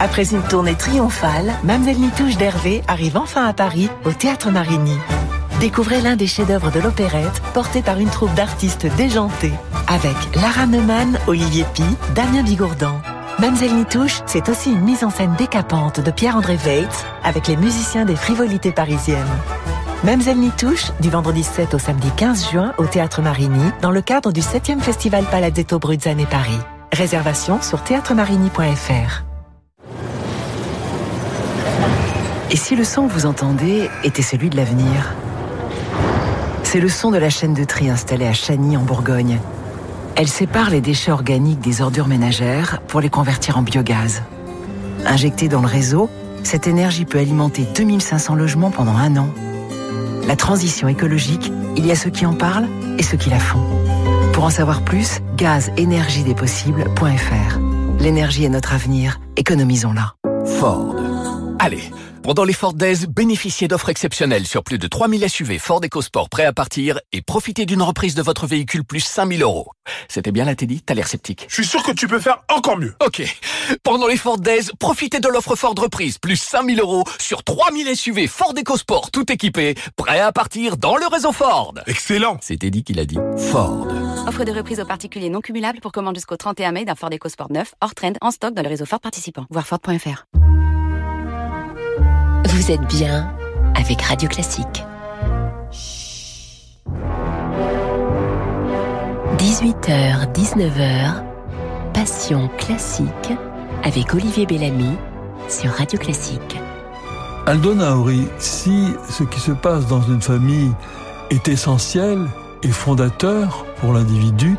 [0.00, 4.98] Après une tournée triomphale, Mamselle Nitouche d'Hervé arrive enfin à Paris, au Théâtre Marigny.
[5.60, 9.54] Découvrez l'un des chefs-d'œuvre de l'opérette, porté par une troupe d'artistes déjantés,
[9.86, 11.84] avec Lara Neumann, Olivier Pi,
[12.16, 13.00] Damien Bigourdan.
[13.38, 18.04] Mamselle Nitouche, c'est aussi une mise en scène décapante de Pierre-André Weitz, avec les musiciens
[18.04, 19.24] des frivolités parisiennes.
[20.04, 24.30] Mamselle Nitouche, du vendredi 7 au samedi 15 juin au Théâtre Marigny, dans le cadre
[24.30, 26.58] du 7e Festival Palazzetto Bruzzane Paris.
[26.92, 29.24] Réservation sur théâtremarini.fr.
[32.52, 35.14] Et si le son que vous entendez était celui de l'avenir?
[36.62, 39.40] C'est le son de la chaîne de tri installée à Chagny en Bourgogne.
[40.14, 44.22] Elle sépare les déchets organiques des ordures ménagères pour les convertir en biogaz.
[45.04, 46.08] Injectée dans le réseau,
[46.44, 49.28] cette énergie peut alimenter 2500 logements pendant un an.
[50.28, 53.64] La transition écologique, il y a ceux qui en parlent et ceux qui la font.
[54.34, 57.58] Pour en savoir plus, gazénergiedespossibles.fr.
[57.98, 60.16] L'énergie est notre avenir, économisons-la.
[60.60, 60.96] Ford.
[61.58, 61.90] Allez,
[62.22, 66.44] pendant les Ford Days, bénéficiez d'offres exceptionnelles sur plus de 3000 SUV Ford EcoSport prêts
[66.44, 69.70] à partir et profitez d'une reprise de votre véhicule plus 5000 euros.
[70.08, 71.46] C'était bien là, Teddy T'as l'air sceptique.
[71.48, 72.94] Je suis sûr que tu peux faire encore mieux.
[73.04, 73.22] Ok.
[73.82, 78.26] Pendant les Ford Days, profitez de l'offre Ford reprise plus 5000 euros sur 3000 SUV
[78.26, 81.74] Ford EcoSport tout équipés, prêts à partir dans le réseau Ford.
[81.86, 82.38] Excellent.
[82.40, 83.18] C'est Teddy qui l'a dit.
[83.50, 83.86] Ford.
[84.26, 87.50] Offre de reprise aux particuliers non cumulable pour commande jusqu'au 31 mai d'un Ford EcoSport
[87.50, 89.46] 9 hors trend en stock dans le réseau Ford participant.
[89.50, 90.47] Voir Ford.fr.
[92.48, 93.30] Vous êtes bien
[93.74, 94.82] avec Radio Classique.
[99.36, 101.22] 18h, 19h,
[101.92, 103.32] Passion classique
[103.84, 104.96] avec Olivier Bellamy
[105.48, 106.58] sur Radio Classique.
[107.46, 110.72] Aldo Naori, si ce qui se passe dans une famille
[111.28, 112.18] est essentiel
[112.62, 114.56] et fondateur pour l'individu,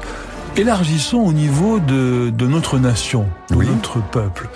[0.55, 4.47] élargissons au niveau de, de notre nation, de notre peuple.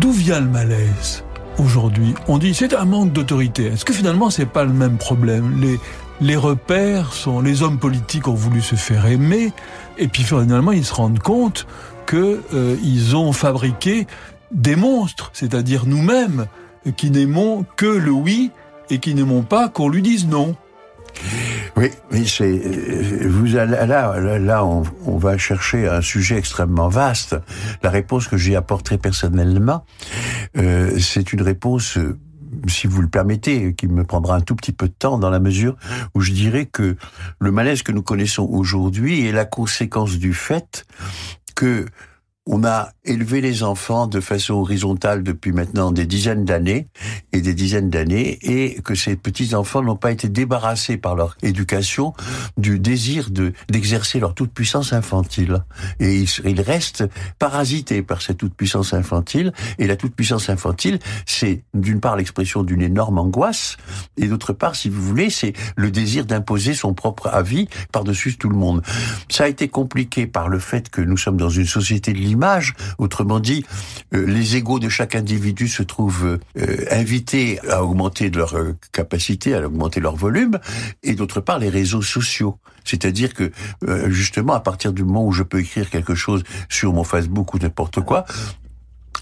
[0.00, 1.25] D'où vient le malaise?
[1.58, 3.66] Aujourd'hui On dit c'est un manque d'autorité.
[3.66, 5.60] Est-ce que finalement c'est pas le même problème?
[5.60, 5.78] Les
[6.20, 9.52] les repères sont les hommes politiques ont voulu se faire aimer
[9.98, 11.66] et puis finalement ils se rendent compte
[12.06, 14.06] que euh, ils ont fabriqué
[14.52, 16.46] des monstres, c'est-à-dire nous-mêmes
[16.96, 18.50] qui n'aimons que le oui
[18.90, 20.54] et qui n'aimons pas qu'on lui dise non.
[21.76, 22.56] Oui, mais c'est
[23.26, 27.36] vous là là, on, va chercher un sujet extrêmement vaste.
[27.82, 29.84] La réponse que j'ai apportée personnellement,
[30.56, 31.98] euh, c'est une réponse
[32.66, 35.40] si vous le permettez, qui me prendra un tout petit peu de temps dans la
[35.40, 35.76] mesure
[36.14, 36.96] où je dirais que
[37.38, 40.86] le malaise que nous connaissons aujourd'hui est la conséquence du fait
[41.54, 41.86] que
[42.46, 46.88] on a élevé les enfants de façon horizontale depuis maintenant des dizaines d'années
[47.32, 52.12] et des dizaines d'années et que ces petits-enfants n'ont pas été débarrassés par leur éducation
[52.56, 55.64] du désir de d'exercer leur toute-puissance infantile.
[56.00, 57.04] Et ils, restent
[57.38, 63.18] parasités par cette toute-puissance infantile et la toute-puissance infantile, c'est d'une part l'expression d'une énorme
[63.18, 63.76] angoisse
[64.16, 68.48] et d'autre part, si vous voulez, c'est le désir d'imposer son propre avis par-dessus tout
[68.48, 68.82] le monde.
[69.28, 72.74] Ça a été compliqué par le fait que nous sommes dans une société de l'image
[72.98, 73.64] Autrement dit,
[74.14, 79.54] euh, les égaux de chaque individu se trouvent euh, invités à augmenter leur euh, capacité,
[79.54, 80.58] à augmenter leur volume,
[81.02, 82.58] et d'autre part les réseaux sociaux.
[82.84, 83.50] C'est-à-dire que
[84.06, 87.58] justement, à partir du moment où je peux écrire quelque chose sur mon Facebook ou
[87.58, 88.26] n'importe quoi,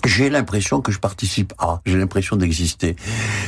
[0.05, 2.97] j'ai l'impression que je participe à, j'ai l'impression d'exister.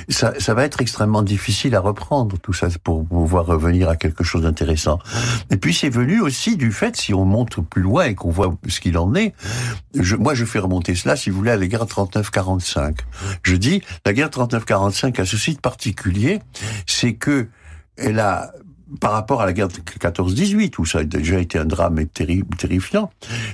[0.09, 4.25] Ça, ça va être extrêmement difficile à reprendre tout ça pour pouvoir revenir à quelque
[4.25, 4.99] chose d'intéressant.
[5.51, 8.55] Et puis c'est venu aussi du fait, si on monte plus loin et qu'on voit
[8.69, 9.35] ce qu'il en est,
[9.95, 12.99] je, moi je fais remonter cela, si vous voulez, à la guerre 39-45.
[13.43, 16.41] Je dis, la guerre 39-45 a ceci de particulier,
[16.87, 17.49] c'est que
[17.97, 18.53] elle a
[19.01, 22.57] par rapport à la guerre de 14-18, où ça a déjà été un drame terrible,
[22.57, 23.11] terrifiant,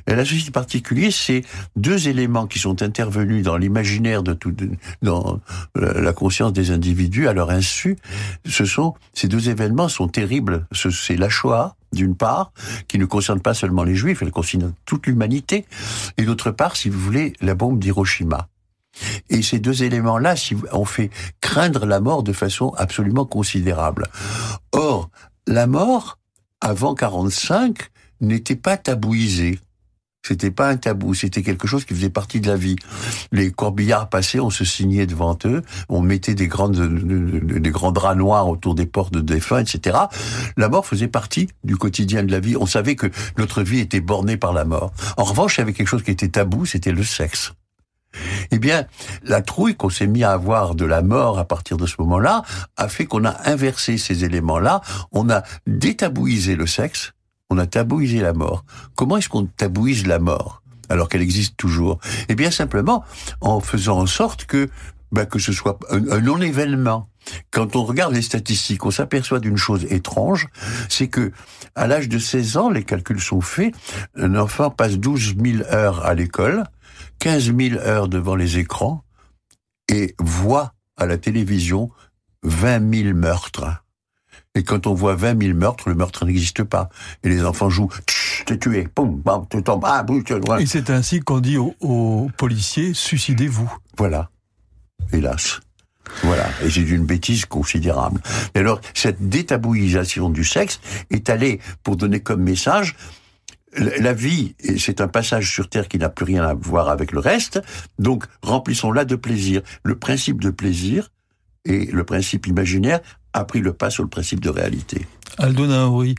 [0.06, 1.42] la société particulier, c'est
[1.76, 4.54] deux éléments qui sont intervenus dans l'imaginaire de tout,
[5.02, 5.40] dans
[5.74, 7.96] la conscience des individus à leur insu.
[8.46, 10.66] Ce sont, ces deux événements sont terribles.
[10.72, 12.52] C'est la Shoah, d'une part,
[12.88, 15.66] qui ne concerne pas seulement les Juifs, elle concerne toute l'humanité,
[16.16, 18.48] et d'autre part, si vous voulez, la bombe d'Hiroshima.
[19.30, 20.34] Et ces deux éléments-là
[20.72, 24.06] ont fait craindre la mort de façon absolument considérable.
[24.72, 25.10] Or,
[25.46, 26.18] la mort,
[26.60, 27.90] avant 45,
[28.20, 29.58] n'était pas tabouisée.
[30.24, 32.76] C'était pas un tabou, c'était quelque chose qui faisait partie de la vie.
[33.32, 38.16] Les corbillards passaient, on se signait devant eux, on mettait des grandes, des grands draps
[38.16, 39.98] noirs autour des portes de défunts, etc.
[40.56, 42.56] La mort faisait partie du quotidien de la vie.
[42.56, 44.92] On savait que notre vie était bornée par la mort.
[45.16, 47.52] En revanche, il y avait quelque chose qui était tabou, c'était le sexe.
[48.50, 48.86] Eh bien,
[49.22, 52.42] la trouille qu'on s'est mis à avoir de la mort à partir de ce moment-là
[52.76, 54.80] a fait qu'on a inversé ces éléments-là.
[55.12, 57.12] On a détabouisé le sexe,
[57.50, 58.64] on a tabouisé la mort.
[58.94, 61.98] Comment est-ce qu'on tabouise la mort alors qu'elle existe toujours?
[62.28, 63.04] Eh bien, simplement
[63.40, 64.68] en faisant en sorte que
[65.12, 67.06] ben, que ce soit un, un non-événement.
[67.50, 70.48] Quand on regarde les statistiques, on s'aperçoit d'une chose étrange,
[70.88, 71.32] c'est que
[71.74, 73.74] à l'âge de 16 ans, les calculs sont faits,
[74.16, 76.64] un enfant passe 12 000 heures à l'école,
[77.18, 79.04] 15 000 heures devant les écrans
[79.88, 81.90] et voit à la télévision
[82.42, 83.82] 20 000 meurtres.
[84.54, 86.90] Et quand on voit 20 000 meurtres, le meurtre n'existe pas.
[87.22, 87.90] Et les enfants jouent,
[88.44, 90.04] t'es tué, boum, bam, tu tombes, ah,
[90.60, 93.72] Et c'est ainsi qu'on dit aux, aux policiers, suicidez-vous.
[93.96, 94.30] Voilà.
[95.12, 95.60] Hélas.
[96.22, 98.20] Voilà, et c'est une bêtise considérable.
[98.54, 100.80] Et alors, cette détabouisation du sexe
[101.10, 102.96] est allée pour donner comme message
[103.76, 107.20] la vie, c'est un passage sur Terre qui n'a plus rien à voir avec le
[107.20, 107.60] reste,
[107.98, 109.62] donc remplissons-la de plaisir.
[109.82, 111.10] Le principe de plaisir
[111.64, 113.00] et le principe imaginaire
[113.32, 115.06] a pris le pas sur le principe de réalité.
[115.38, 116.14] Aldo Naori,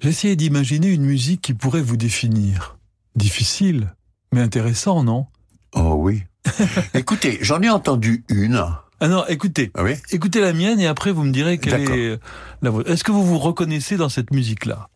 [0.00, 2.78] j'essayais d'imaginer une musique qui pourrait vous définir.
[3.14, 3.94] Difficile,
[4.32, 5.26] mais intéressant, non?
[5.74, 6.22] Oh oui.
[6.94, 8.64] Écoutez, j'en ai entendu une.
[9.00, 9.70] Ah non, écoutez.
[9.74, 9.92] Ah oui?
[10.10, 12.18] Écoutez la mienne et après vous me direz quelle est
[12.62, 12.90] la vôtre.
[12.90, 14.88] Est-ce que vous vous reconnaissez dans cette musique-là?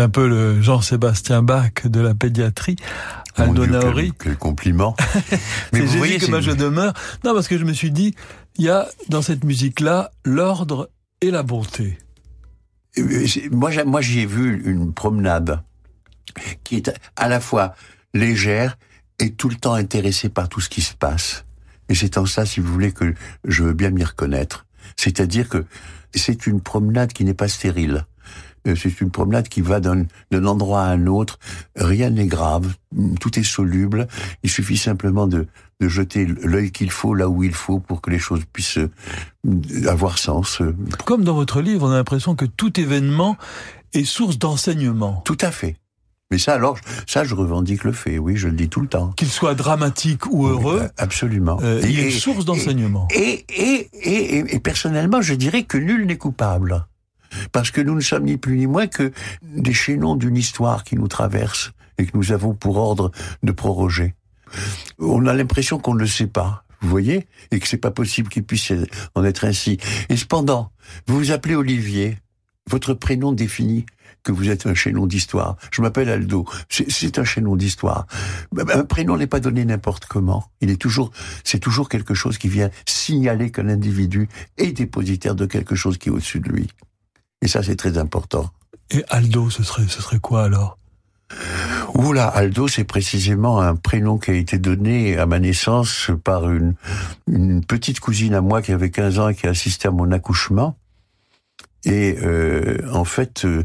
[0.00, 2.76] Un peu le Jean-Sébastien Bach de la pédiatrie.
[3.36, 4.12] Aldo Mon Dieu, Naori.
[4.12, 4.96] Quel, quel compliment.
[5.72, 6.92] C'est vous voyez, que moi je demeure.
[7.24, 8.14] Non, parce que je me suis dit,
[8.56, 10.90] il y a dans cette musique-là l'ordre
[11.20, 11.98] et la bonté.
[12.98, 15.62] Euh, Moi, moi, j'y ai vu une promenade
[16.64, 17.74] qui est à la fois
[18.14, 18.78] légère
[19.18, 21.44] et tout le temps intéressée par tout ce qui se passe.
[21.88, 24.66] Et c'est en ça, si vous voulez, que je veux bien m'y reconnaître.
[24.96, 25.64] C'est-à-dire que
[26.14, 28.06] c'est une promenade qui n'est pas stérile.
[28.66, 30.06] Euh, C'est une promenade qui va d'un
[30.44, 31.38] endroit à un autre.
[31.76, 32.74] Rien n'est grave,
[33.20, 34.06] tout est soluble.
[34.42, 35.46] Il suffit simplement de,
[35.80, 38.90] de jeter l'œil qu'il faut là où il faut pour que les choses puissent euh,
[39.88, 40.60] avoir sens.
[41.04, 43.36] Comme dans votre livre, on a l'impression que tout événement
[43.94, 45.22] est source d'enseignement.
[45.24, 45.76] Tout à fait.
[46.32, 49.08] Mais ça, alors, ça, je revendique le fait, oui, je le dis tout le temps.
[49.16, 51.58] Qu'il soit dramatique ou heureux, Absolument.
[51.60, 53.08] euh, il est source d'enseignement.
[53.12, 56.86] Et, et, et, et, et personnellement, je dirais que nul n'est coupable.
[57.52, 59.12] Parce que nous ne sommes ni plus ni moins que
[59.42, 63.10] des chaînons d'une histoire qui nous traverse et que nous avons pour ordre
[63.42, 64.14] de proroger.
[64.98, 68.28] On a l'impression qu'on ne le sait pas, vous voyez, et que c'est pas possible
[68.28, 68.72] qu'il puisse
[69.14, 69.78] en être ainsi.
[70.08, 70.72] Et cependant,
[71.06, 72.18] vous vous appelez Olivier.
[72.68, 73.84] Votre prénom définit
[74.22, 75.56] que vous êtes un chaînon d'histoire.
[75.72, 76.44] Je m'appelle Aldo.
[76.68, 78.06] C'est un chaînon d'histoire.
[78.56, 80.44] Un prénom n'est pas donné n'importe comment.
[80.60, 81.10] Il est toujours,
[81.42, 84.28] c'est toujours quelque chose qui vient signaler qu'un individu
[84.58, 86.68] est dépositaire de quelque chose qui est au-dessus de lui.
[87.42, 88.50] Et ça, c'est très important.
[88.90, 90.78] Et Aldo, ce serait, ce serait quoi alors?
[91.94, 96.74] Oula, Aldo, c'est précisément un prénom qui a été donné à ma naissance par une,
[97.28, 100.10] une petite cousine à moi qui avait 15 ans et qui a assisté à mon
[100.12, 100.76] accouchement.
[101.84, 103.64] Et euh, en fait, euh,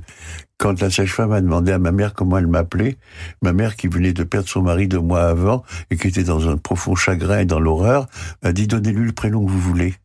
[0.58, 2.98] quand la sage-femme a demandé à ma mère comment elle m'appelait,
[3.42, 6.48] ma mère qui venait de perdre son mari deux mois avant et qui était dans
[6.48, 8.08] un profond chagrin et dans l'horreur,
[8.42, 9.96] a dit donnez-lui le prénom que vous voulez.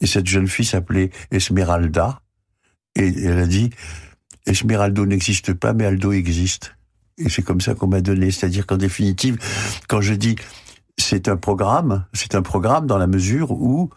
[0.00, 2.20] Et cette jeune fille s'appelait Esmeralda.
[2.96, 3.70] Et elle a dit
[4.46, 6.76] Esmeraldo n'existe pas, mais Aldo existe.
[7.18, 8.30] Et c'est comme ça qu'on m'a donné.
[8.30, 9.38] C'est-à-dire qu'en définitive,
[9.88, 10.36] quand je dis
[10.96, 13.90] c'est un programme, c'est un programme dans la mesure où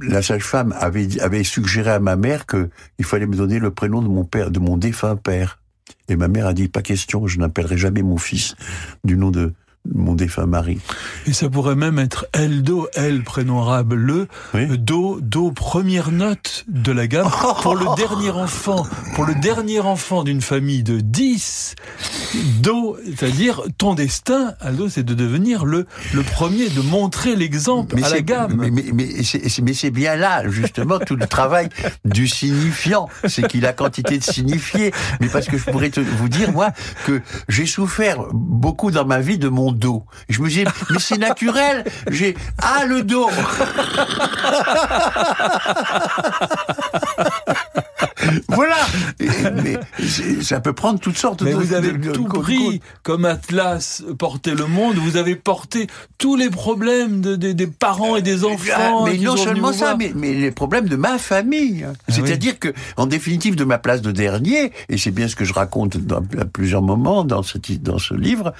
[0.00, 4.02] la sage-femme avait, avait suggéré à ma mère que il fallait me donner le prénom
[4.02, 5.60] de mon père, de mon défunt père.
[6.08, 8.54] Et ma mère a dit pas question, je n'appellerai jamais mon fils
[9.04, 9.52] du nom de
[9.94, 10.78] mon défunt mari.
[11.26, 12.62] Et ça pourrait même être El,
[13.24, 14.28] prénom arabe, le,
[14.76, 17.30] Do, Do, première note de la gamme
[17.62, 21.74] pour le dernier enfant, pour le dernier enfant d'une famille de 10.
[22.60, 28.08] Do, c'est-à-dire ton destin, Aldo, c'est de devenir le, le premier, de montrer l'exemple à
[28.08, 28.54] la gamme.
[28.56, 31.68] Mais, mais, mais c'est bien là, justement, tout le travail
[32.04, 33.08] du signifiant.
[33.26, 34.92] C'est qu'il a quantité de signifier.
[35.20, 36.70] Mais parce que je pourrais te, vous dire, moi,
[37.06, 40.04] que j'ai souffert beaucoup dans ma vie de mon dos.
[40.28, 43.30] Je me dis, mais c'est naturel, j'ai ah le dos.
[48.48, 48.76] voilà.
[49.62, 49.78] Mais
[50.42, 51.56] ça peut prendre toutes sortes mais de.
[51.56, 54.96] vous avez tout pris comme Atlas portait le monde.
[54.96, 55.86] Vous avez porté
[56.18, 59.04] tous les problèmes de, des parents et des enfants.
[59.04, 61.86] Mais non seulement ça, mais, mais, les problèmes de ma famille.
[61.86, 65.44] Ah C'est-à-dire que, en définitive, de ma place de dernier, et c'est bien ce que
[65.44, 68.52] je raconte dans, à plusieurs moments dans ce, dans ce livre,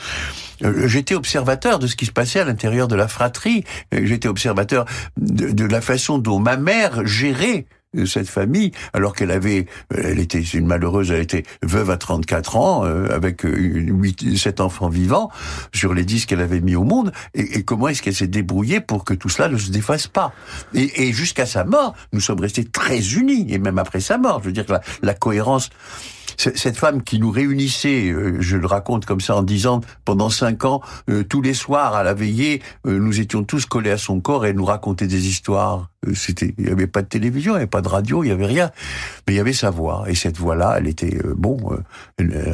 [0.65, 3.65] euh, j'étais observateur de ce qui se passait à l'intérieur de la fratrie.
[3.95, 4.85] Euh, j'étais observateur
[5.17, 7.67] de, de la façon dont ma mère gérait
[8.05, 12.85] cette famille, alors qu'elle avait, elle était une malheureuse, elle était veuve à 34 ans,
[12.85, 15.31] euh, avec huit, sept enfants vivants,
[15.75, 18.81] sur les dix qu'elle avait mis au monde, et, et comment est-ce qu'elle s'est débrouillée
[18.81, 20.33] pour que tout cela ne se défasse pas?
[20.75, 24.41] Et, et jusqu'à sa mort, nous sommes restés très unis, et même après sa mort,
[24.41, 25.71] je veux dire que la, la cohérence
[26.39, 30.65] cette femme qui nous réunissait, euh, je le raconte comme ça en disant, pendant cinq
[30.65, 30.81] ans,
[31.11, 34.47] euh, tous les soirs à la veillée, euh, nous étions tous collés à son corps
[34.47, 35.91] et elle nous racontait des histoires.
[36.15, 38.33] C'était, il n'y avait pas de télévision, il n'y avait pas de radio, il n'y
[38.33, 38.71] avait rien,
[39.27, 40.05] mais il y avait sa voix.
[40.07, 41.59] Et cette voix-là, elle était bon,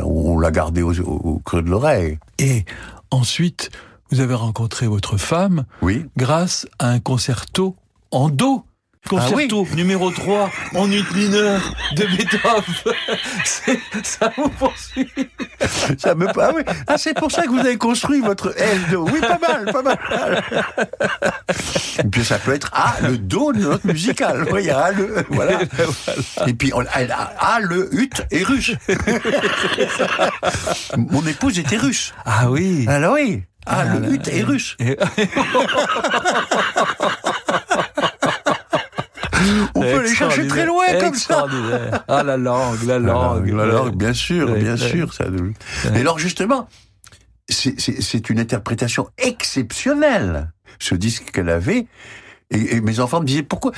[0.04, 2.18] on l'a gardée au, au creux de l'oreille.
[2.38, 2.64] Et
[3.10, 3.70] ensuite,
[4.10, 7.76] vous avez rencontré votre femme, oui, grâce à un concerto
[8.10, 8.64] en do.
[9.08, 9.76] Concerto ah oui.
[9.76, 11.60] numéro 3 en ut mineur
[11.94, 12.62] de Beethoven.
[14.02, 15.12] ça vous poursuit.
[15.98, 16.62] Ça me ah oui.
[16.86, 19.06] Ah, c'est pour ça que vous avez construit votre L do.
[19.12, 19.98] Oui, pas mal, pas mal.
[21.98, 24.46] Et puis ça peut être A, le do de notre musical.
[24.50, 25.58] Oui, A, le, voilà.
[26.46, 28.72] Et puis on, A, le ut et russe.
[30.96, 32.14] Mon épouse était russe.
[32.24, 32.86] Ah oui.
[32.88, 33.42] Alors oui.
[33.66, 34.78] A, ah, le ut et russe.
[39.74, 41.46] On peut les chercher très loin comme ça.
[42.08, 43.48] Ah, la langue, la langue.
[43.48, 45.12] La, langue, bien sûr, bien sûr.
[45.12, 45.26] Ça.
[45.94, 46.68] Et alors, justement,
[47.48, 51.86] c'est une interprétation exceptionnelle, ce disque qu'elle avait.
[52.54, 53.72] Et, et, mes enfants me disaient pourquoi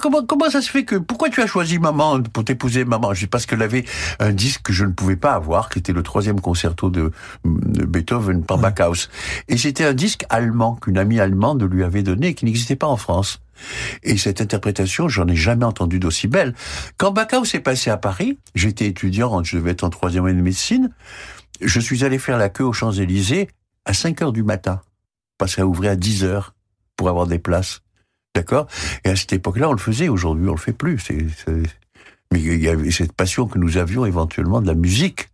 [0.00, 3.14] comment comment ça se fait que pourquoi tu as choisi maman pour t'épouser maman?
[3.14, 3.84] Je dis parce qu'elle avait
[4.18, 7.12] un disque que je ne pouvais pas avoir, qui était le troisième concerto de,
[7.44, 9.08] de Beethoven par Backhaus.
[9.48, 12.96] Et c'était un disque allemand qu'une amie allemande lui avait donné, qui n'existait pas en
[12.96, 13.40] France.
[14.02, 16.54] Et cette interprétation, j'en ai jamais entendu d'aussi belle.
[16.98, 20.42] Quand Backhaus est passé à Paris, j'étais étudiant, je devais être en troisième année de
[20.42, 20.90] médecine,
[21.60, 23.48] je suis allé faire la queue aux Champs-Élysées
[23.84, 24.80] à 5 heures du matin,
[25.38, 26.54] parce qu'elle ouvrait à 10 heures
[26.96, 27.82] pour avoir des places.
[28.36, 28.66] D'accord?
[29.04, 30.08] Et à cette époque-là, on le faisait.
[30.08, 31.02] Aujourd'hui, on le fait plus.
[32.30, 35.30] Mais il y avait cette passion que nous avions éventuellement de la musique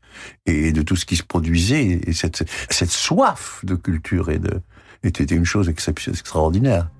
[0.46, 2.00] et de tout ce qui se produisait.
[2.06, 4.60] Et cette, cette soif de culture et de,
[5.02, 6.90] était une chose extraordinaire.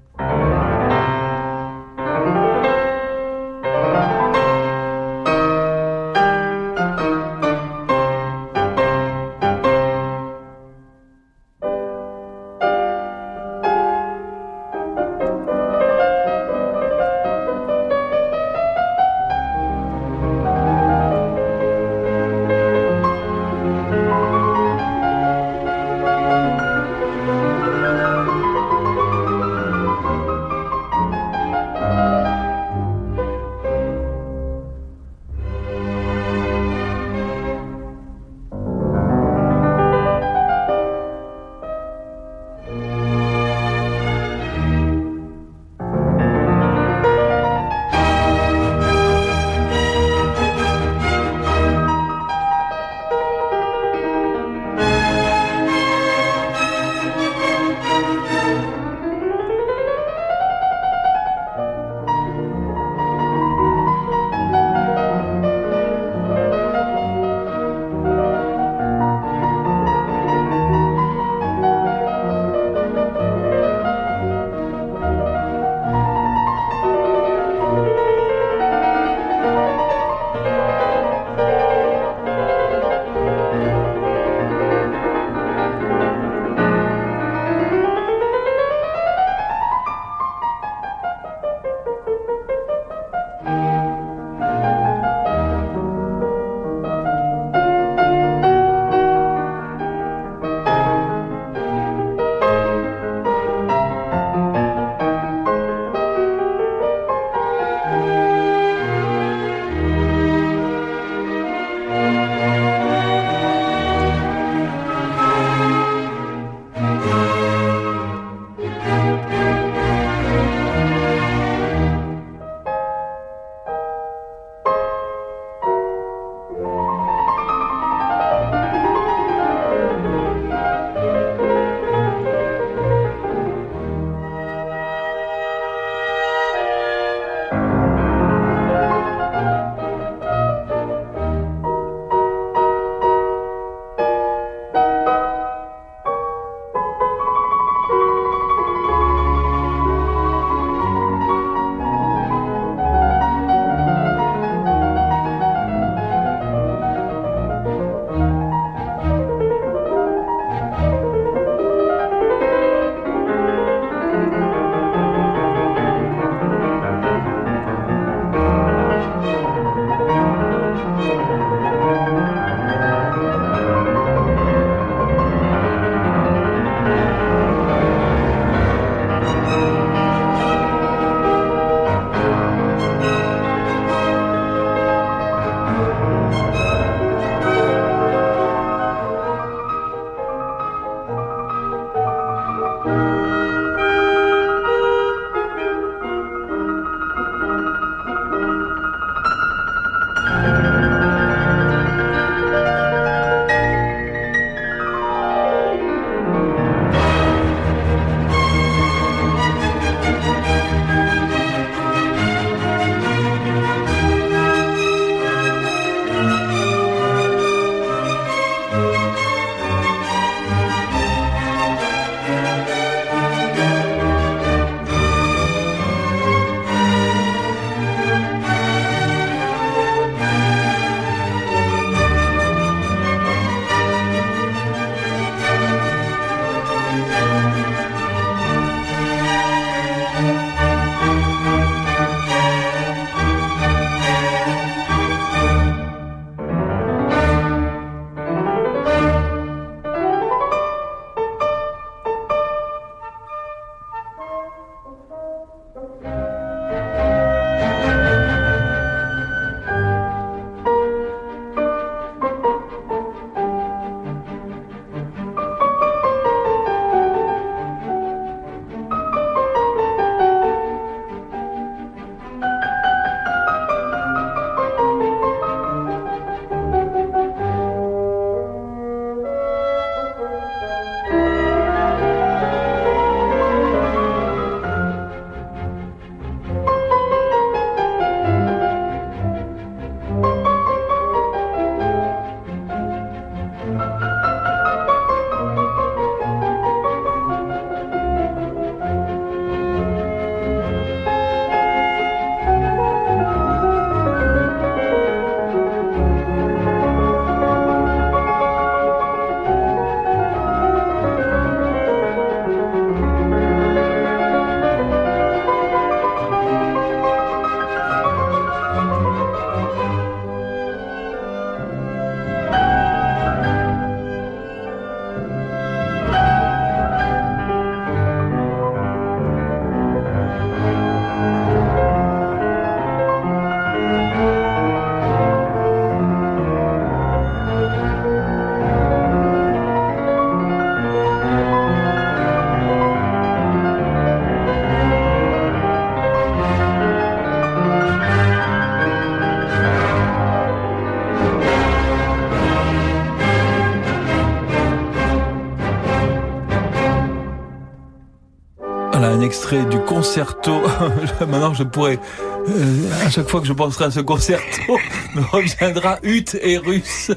[360.03, 360.61] Concerto.
[361.21, 362.01] Maintenant, je pourrais,
[362.49, 364.77] euh, à chaque fois que je penserai à ce concerto,
[365.15, 367.13] me reviendra Hutte et Russe.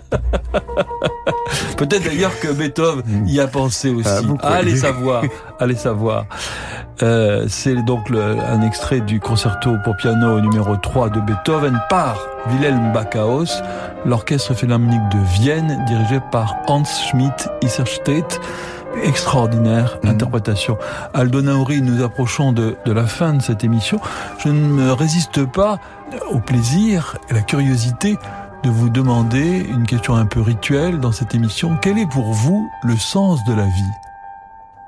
[1.78, 4.08] Peut-être d'ailleurs que Beethoven y a pensé aussi.
[4.44, 5.24] Ah, allez savoir,
[5.60, 6.26] allez savoir.
[7.02, 12.20] Euh, c'est donc le, un extrait du concerto pour piano numéro 3 de Beethoven par
[12.52, 13.64] Wilhelm Backhaus,
[14.06, 18.40] l'orchestre philharmonique de Vienne dirigé par Hans Schmidt Isserstedt
[19.04, 20.10] extraordinaire Mhm.
[20.12, 20.78] interprétation.
[21.14, 24.00] Aldo Nauri, nous approchons de, de la fin de cette émission.
[24.40, 25.80] Je ne me résiste pas
[26.32, 28.18] au plaisir et la curiosité
[28.64, 31.78] de vous demander une question un peu rituelle dans cette émission.
[31.82, 33.94] Quel est pour vous le sens de la vie?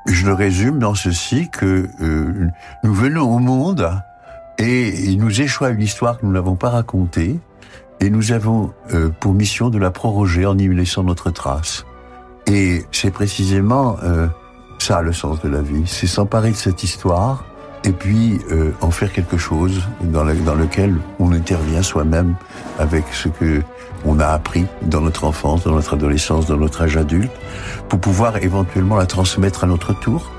[0.08, 2.49] Je le résume dans ceci que euh,
[2.84, 3.91] nous venons au monde
[4.58, 7.39] et il nous échoue une histoire que nous n'avons pas racontée
[7.99, 11.86] et nous avons euh, pour mission de la proroger en y laissant notre trace.
[12.48, 14.28] Et c'est précisément euh,
[14.80, 17.43] ça le sens de la vie, c'est s'emparer de cette histoire
[17.84, 22.36] et puis euh, en faire quelque chose dans, le- dans lequel on intervient soi-même
[22.80, 23.62] avec ce que
[24.06, 27.32] on a appris dans notre enfance, dans notre adolescence, dans notre âge adulte,
[27.89, 30.32] pour pouvoir éventuellement la transmettre à notre tour.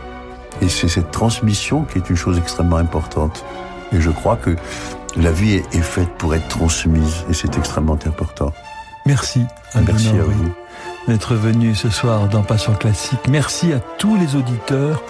[0.62, 3.44] Et c'est cette transmission qui est une chose extrêmement importante.
[3.92, 4.56] Et je crois que
[5.16, 8.52] la vie est, est faite pour être transmise, et c'est extrêmement important.
[9.06, 9.44] Merci.
[9.86, 10.52] Merci à vous.
[11.09, 13.28] D'être venu ce soir dans Passion Classique.
[13.30, 15.02] Merci à tous les auditeurs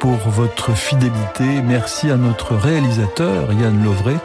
[0.00, 1.60] pour votre fidélité.
[1.62, 4.16] Merci à notre réalisateur Yann Lovray.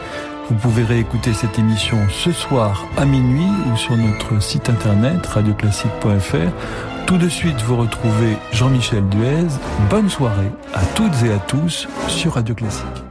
[0.49, 7.05] Vous pouvez réécouter cette émission ce soir à minuit ou sur notre site internet radioclassique.fr.
[7.05, 9.47] Tout de suite, vous retrouvez Jean-Michel Duez.
[9.89, 13.08] Bonne soirée à toutes et à tous sur Radio Classique.